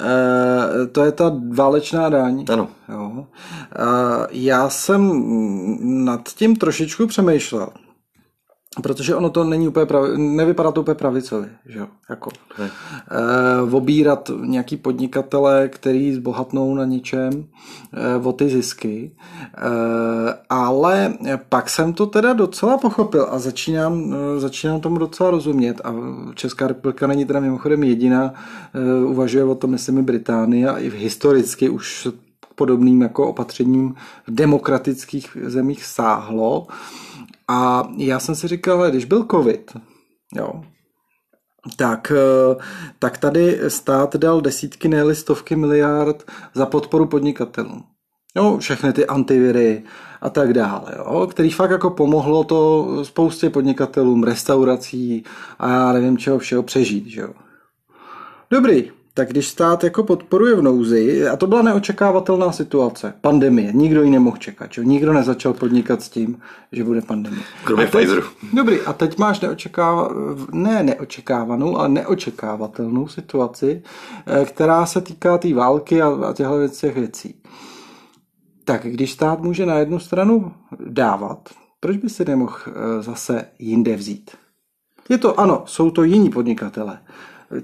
E, 0.00 0.86
to 0.86 1.04
je 1.04 1.12
ta 1.12 1.32
válečná 1.50 2.08
daň. 2.08 2.44
Ano. 2.48 2.68
Jo. 2.88 3.26
E, 3.26 3.86
já 4.30 4.68
jsem 4.68 5.24
nad 6.04 6.28
tím 6.28 6.56
trošičku 6.56 7.06
přemýšlel. 7.06 7.68
Protože 8.82 9.14
ono 9.14 9.30
to 9.30 9.44
není 9.44 9.68
úplně 9.68 9.86
pravi, 9.86 10.18
nevypadá 10.18 10.72
to 10.72 10.80
úplně 10.80 10.94
pravicově, 10.94 11.50
že 11.66 11.78
jo, 11.78 11.86
jako 12.10 12.30
e, 12.58 12.70
obírat 13.70 14.30
nějaký 14.44 14.76
podnikatele, 14.76 15.68
který 15.68 16.14
zbohatnou 16.14 16.74
na 16.74 16.84
něčem 16.84 17.44
e, 17.92 18.16
o 18.16 18.32
ty 18.32 18.48
zisky, 18.48 19.12
e, 19.56 19.60
ale 20.50 21.14
pak 21.48 21.70
jsem 21.70 21.92
to 21.92 22.06
teda 22.06 22.32
docela 22.32 22.78
pochopil 22.78 23.26
a 23.30 23.38
začínám, 23.38 24.14
e, 24.14 24.40
začínám 24.40 24.80
tomu 24.80 24.98
docela 24.98 25.30
rozumět 25.30 25.80
a 25.84 25.94
Česká 26.34 26.66
republika 26.66 27.06
není 27.06 27.24
teda 27.24 27.40
mimochodem 27.40 27.84
jediná, 27.84 28.34
e, 28.74 29.04
uvažuje 29.04 29.44
o 29.44 29.54
tom, 29.54 29.70
myslím, 29.70 29.98
i 29.98 30.02
Británie 30.02 30.68
a 30.70 30.78
i 30.78 30.90
historicky 30.90 31.68
už 31.68 32.08
podobným 32.54 33.02
jako 33.02 33.28
opatřením 33.28 33.94
v 34.26 34.34
demokratických 34.34 35.36
zemích 35.44 35.84
sáhlo. 35.84 36.66
A 37.48 37.88
já 37.96 38.20
jsem 38.20 38.34
si 38.34 38.48
říkal, 38.48 38.90
když 38.90 39.04
byl 39.04 39.26
covid, 39.30 39.76
jo, 40.34 40.62
tak, 41.76 42.12
eh, 42.16 42.56
tak 42.98 43.18
tady 43.18 43.60
stát 43.68 44.16
dal 44.16 44.40
desítky, 44.40 44.88
ne 44.88 45.14
stovky 45.14 45.56
miliard 45.56 46.24
za 46.54 46.66
podporu 46.66 47.06
podnikatelům. 47.06 47.84
Jo, 48.36 48.58
všechny 48.58 48.92
ty 48.92 49.06
antiviry 49.06 49.82
a 50.20 50.30
tak 50.30 50.52
dále, 50.52 50.94
jo, 50.96 51.26
který 51.30 51.50
fakt 51.50 51.70
jako 51.70 51.90
pomohlo 51.90 52.44
to 52.44 52.88
spoustě 53.04 53.50
podnikatelům, 53.50 54.24
restaurací 54.24 55.24
a 55.58 55.68
já 55.68 55.92
nevím 55.92 56.18
čeho 56.18 56.38
všeho 56.38 56.62
přežít, 56.62 57.06
že 57.06 57.20
jo. 57.20 57.34
Dobrý, 58.50 58.92
tak 59.16 59.28
když 59.30 59.48
stát 59.48 59.84
jako 59.84 60.02
podporuje 60.02 60.54
v 60.54 60.62
nouzi, 60.62 61.28
a 61.28 61.36
to 61.36 61.46
byla 61.46 61.62
neočekávatelná 61.62 62.52
situace, 62.52 63.14
pandemie, 63.20 63.72
nikdo 63.72 64.02
ji 64.02 64.10
nemohl 64.10 64.36
čekat, 64.36 64.72
že? 64.72 64.84
nikdo 64.84 65.12
nezačal 65.12 65.52
podnikat 65.52 66.02
s 66.02 66.08
tím, 66.08 66.38
že 66.72 66.84
bude 66.84 67.00
pandemie. 67.02 67.42
Kromě 67.64 67.86
Pfizeru. 67.86 68.22
Dobrý, 68.52 68.80
a 68.80 68.92
teď 68.92 69.18
máš 69.18 69.40
neočekáva, 69.40 70.10
ne 70.52 70.82
neočekávanou, 70.82 71.76
ale 71.76 71.88
neočekávatelnou 71.88 73.08
situaci, 73.08 73.82
eh, 74.26 74.44
která 74.44 74.86
se 74.86 75.00
týká 75.00 75.38
té 75.38 75.48
tý 75.48 75.52
války 75.54 76.02
a, 76.02 76.08
a 76.08 76.32
těchto 76.32 76.68
těch 76.68 76.94
věcí. 76.94 77.34
Tak 78.64 78.82
když 78.82 79.12
stát 79.12 79.40
může 79.40 79.66
na 79.66 79.78
jednu 79.78 79.98
stranu 79.98 80.52
dávat, 80.86 81.48
proč 81.80 81.96
by 81.96 82.08
si 82.08 82.24
nemohl 82.24 82.56
eh, 82.66 83.02
zase 83.02 83.44
jinde 83.58 83.96
vzít? 83.96 84.30
Je 85.08 85.18
to, 85.18 85.40
ano, 85.40 85.62
jsou 85.66 85.90
to 85.90 86.02
jiní 86.02 86.30
podnikatele, 86.30 86.98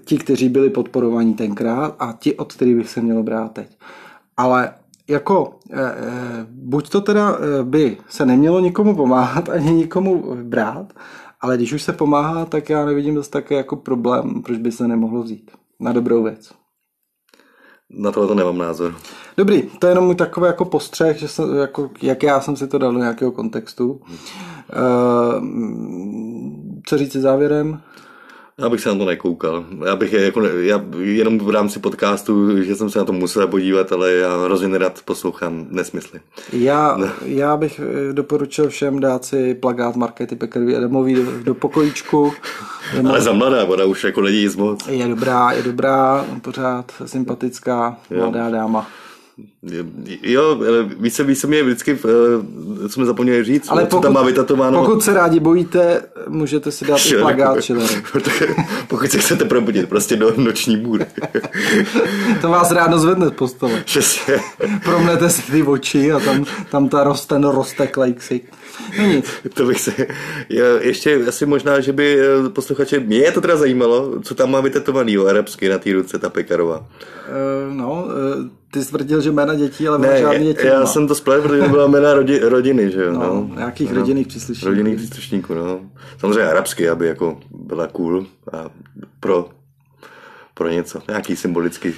ti, 0.05 0.19
kteří 0.19 0.49
byli 0.49 0.71
podporovaní 0.71 1.35
tenkrát 1.35 1.97
a 1.99 2.13
ti, 2.13 2.37
od 2.37 2.53
kterých 2.53 2.77
bych 2.77 2.91
se 2.91 3.01
mělo 3.01 3.23
brát 3.23 3.53
teď. 3.53 3.79
Ale 4.37 4.75
jako 5.09 5.59
e, 5.73 5.95
buď 6.51 6.89
to 6.89 7.01
teda 7.01 7.39
by 7.63 7.97
se 8.09 8.27
nemělo 8.27 8.61
nikomu 8.61 8.97
pomáhat 8.97 9.49
ani 9.49 9.73
nikomu 9.73 10.37
brát, 10.43 10.93
ale 11.41 11.57
když 11.57 11.73
už 11.73 11.83
se 11.83 11.93
pomáhá, 11.93 12.45
tak 12.45 12.71
já 12.71 12.87
nevidím 12.87 13.15
dost 13.15 13.29
také 13.29 13.55
jako 13.55 13.77
problém, 13.77 14.43
proč 14.43 14.59
by 14.59 14.73
se 14.73 14.89
nemohlo 14.89 15.23
vzít. 15.23 15.51
Na 15.81 15.93
dobrou 15.93 16.23
věc. 16.23 16.53
Na 17.91 18.13
tohle 18.13 18.29
to 18.29 18.35
nemám 18.35 18.59
názor. 18.59 18.95
Dobrý, 19.37 19.63
to 19.63 19.87
je 19.87 19.91
jenom 19.91 20.05
můj 20.05 20.15
takový 20.15 20.47
jako 20.47 20.65
postřeh, 20.65 21.19
že 21.19 21.29
jsem, 21.29 21.57
jako, 21.57 21.91
jak 22.03 22.23
já 22.23 22.41
jsem 22.41 22.57
si 22.57 22.69
to 22.69 22.79
dal 22.79 22.93
do 22.93 22.99
nějakého 22.99 23.33
kontextu. 23.33 23.93
Uh, 23.93 24.03
co 26.87 26.99
říct 26.99 27.17
závěrem? 27.17 27.81
Já 28.63 28.69
bych 28.69 28.81
se 28.81 28.89
na 28.89 28.95
to 28.95 29.05
nekoukal. 29.05 29.65
Já 29.87 29.97
bych 29.97 30.13
je 30.13 30.25
jako, 30.25 30.47
já 30.47 30.85
jenom 30.99 31.39
v 31.39 31.51
rámci 31.51 31.79
podcastu, 31.79 32.63
že 32.63 32.77
jsem 32.77 32.91
se 32.91 32.99
na 32.99 33.05
to 33.05 33.13
musel 33.13 33.49
podívat, 33.49 33.93
ale 33.93 34.13
já 34.13 34.45
hrozně 34.45 34.69
nerad 34.69 35.01
poslouchám 35.05 35.67
nesmysly. 35.71 36.21
Já, 36.53 36.99
já 37.25 37.57
bych 37.57 37.81
eh, 37.81 38.13
doporučil 38.13 38.69
všem 38.69 39.01
dát 39.01 39.25
si 39.25 39.55
plagát 39.55 39.97
Markety 39.97 40.37
Pekarový 40.37 40.77
Adamový 40.77 41.15
do, 41.15 41.23
do 41.43 41.55
pokojíčku. 41.55 42.33
ale 43.09 43.21
za 43.21 43.33
mladá, 43.33 43.65
ona 43.65 43.85
už 43.85 44.05
jako 44.05 44.21
není 44.21 44.43
nic 44.43 44.57
moc. 44.57 44.87
Je 44.89 45.09
dobrá, 45.09 45.53
je 45.53 45.63
dobrá, 45.63 46.27
pořád 46.43 46.93
sympatická, 47.07 47.97
mladá 48.17 48.51
dáma. 48.51 48.89
Jo, 50.23 50.61
více, 50.99 51.25
více 51.25 51.47
mě 51.47 51.63
vždycky, 51.63 51.93
eh, 51.93 52.89
co 52.89 52.89
jsme 52.89 53.05
zapomněli 53.05 53.45
říct, 53.45 53.69
ale 53.69 53.83
pokud, 53.83 53.97
co 53.97 54.03
tam 54.03 54.13
má 54.13 54.23
vytatováno. 54.23 54.81
Pokud 54.81 55.03
se 55.03 55.15
rádi 55.15 55.41
bojíte, 55.41 56.03
můžete 56.29 56.73
si 56.73 56.85
dát 56.85 57.07
i 57.07 57.17
plagát 57.17 57.63
Schillery. 57.63 58.03
pokud 58.89 59.11
se 59.11 59.19
chcete 59.19 59.45
probudit, 59.45 59.89
prostě 59.89 60.17
do 60.17 60.35
noční 60.37 60.77
můry. 60.77 61.07
to 62.41 62.49
vás 62.49 62.73
ráno 62.73 62.99
zvedne 62.99 63.29
z 63.29 63.31
postele. 63.31 63.83
Přesně. 63.85 64.41
Promnete 64.85 65.31
si 65.31 65.53
ty 65.53 65.63
oči 65.63 66.13
a 66.13 66.21
tam, 66.21 66.45
tam 66.71 66.89
ta 66.89 67.05
rost, 67.05 67.27
ten 67.27 67.45
rozteklej 67.45 68.15
ksik. 68.15 68.53
No 68.99 69.07
nic. 69.07 69.31
To 69.55 69.65
bych 69.65 69.81
se... 69.81 69.93
Ještě 70.81 71.25
asi 71.29 71.47
možná, 71.47 71.81
že 71.81 71.93
by 71.93 72.21
eh, 72.21 72.49
posluchače... 72.49 73.01
Mě 73.01 73.33
to 73.33 73.41
teda 73.41 73.57
zajímalo, 73.57 74.21
co 74.23 74.35
tam 74.35 74.51
má 74.51 74.61
vytetovaný 74.61 75.19
o 75.19 75.27
arabsky 75.27 75.69
na 75.69 75.79
té 75.79 75.93
ruce 75.93 76.19
ta 76.19 76.31
Pekarová. 76.31 76.79
Uh, 76.79 77.77
no, 77.77 78.05
uh, 78.05 78.62
ty 78.73 78.85
tvrdil, 78.85 79.21
že 79.21 79.33
jména 79.33 79.55
dětí, 79.55 79.89
ale 79.89 79.99
ne, 79.99 80.19
žádný 80.21 80.45
děti 80.45 80.67
Já 80.67 80.75
nemá. 80.75 80.87
jsem 80.87 81.09
to 81.09 81.15
splet, 81.15 81.43
protože 81.43 81.63
to 81.63 81.69
byla 81.69 81.87
jména 81.87 82.15
rodi, 82.15 82.39
rodiny, 82.39 82.91
že 82.91 83.03
jo. 83.03 83.13
No, 83.13 83.21
no, 83.21 83.51
nějakých 83.57 83.93
no, 83.93 84.01
rodinných 84.01 84.27
příslušníků. 84.27 84.69
Rodinných 84.69 84.97
příslušníků, 84.97 85.55
no. 85.55 85.81
Samozřejmě 86.19 86.43
arabsky, 86.43 86.89
aby 86.89 87.07
jako 87.07 87.41
byla 87.51 87.87
cool 87.87 88.27
a 88.53 88.71
pro, 89.21 89.49
pro 90.55 90.69
něco, 90.69 91.03
nějaký 91.09 91.37
symbolický. 91.37 91.95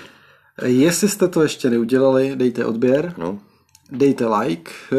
Jestli 0.63 1.09
jste 1.09 1.29
to 1.29 1.43
ještě 1.43 1.71
neudělali, 1.71 2.33
dejte 2.37 2.65
odběr. 2.65 3.15
No 3.19 3.39
dejte 3.93 4.27
like, 4.27 4.71
eh, 4.93 4.97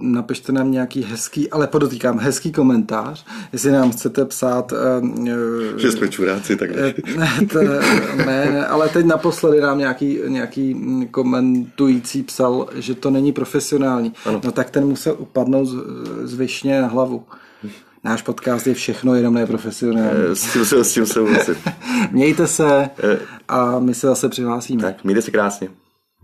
napište 0.00 0.52
nám 0.52 0.70
nějaký 0.70 1.02
hezký, 1.02 1.50
ale 1.50 1.66
podotýkám 1.66 2.18
hezký 2.18 2.52
komentář, 2.52 3.26
jestli 3.52 3.70
nám 3.70 3.92
chcete 3.92 4.24
psát... 4.24 4.72
Eh, 4.72 5.80
že 5.80 5.92
jsme 5.92 6.08
čuráci, 6.08 6.56
tak 6.56 6.70
ne. 6.76 6.94
Ne, 8.16 8.50
ne, 8.52 8.66
ale 8.66 8.88
teď 8.88 9.06
naposledy 9.06 9.60
nám 9.60 9.78
nějaký, 9.78 10.18
nějaký 10.26 10.76
komentující 11.10 12.22
psal, 12.22 12.68
že 12.74 12.94
to 12.94 13.10
není 13.10 13.32
profesionální. 13.32 14.12
Ano. 14.24 14.40
No 14.44 14.52
tak 14.52 14.70
ten 14.70 14.86
musel 14.86 15.16
upadnout 15.18 15.66
z, 15.66 15.76
z 16.24 16.64
na 16.64 16.86
hlavu. 16.86 17.24
Náš 18.04 18.22
podcast 18.22 18.66
je 18.66 18.74
všechno, 18.74 19.14
jenom 19.14 19.34
neprofesionální. 19.34 20.20
Eh, 20.30 20.36
s 20.36 20.52
tím 20.52 20.64
se, 20.64 20.84
s 20.84 20.92
tím 20.92 21.06
se 21.06 21.20
Mějte 22.10 22.46
se 22.46 22.90
a 23.48 23.78
my 23.78 23.94
se 23.94 24.06
zase 24.06 24.28
přihlásíme. 24.28 24.82
Tak, 24.82 25.04
mějte 25.04 25.22
se 25.22 25.30
krásně. 25.30 25.68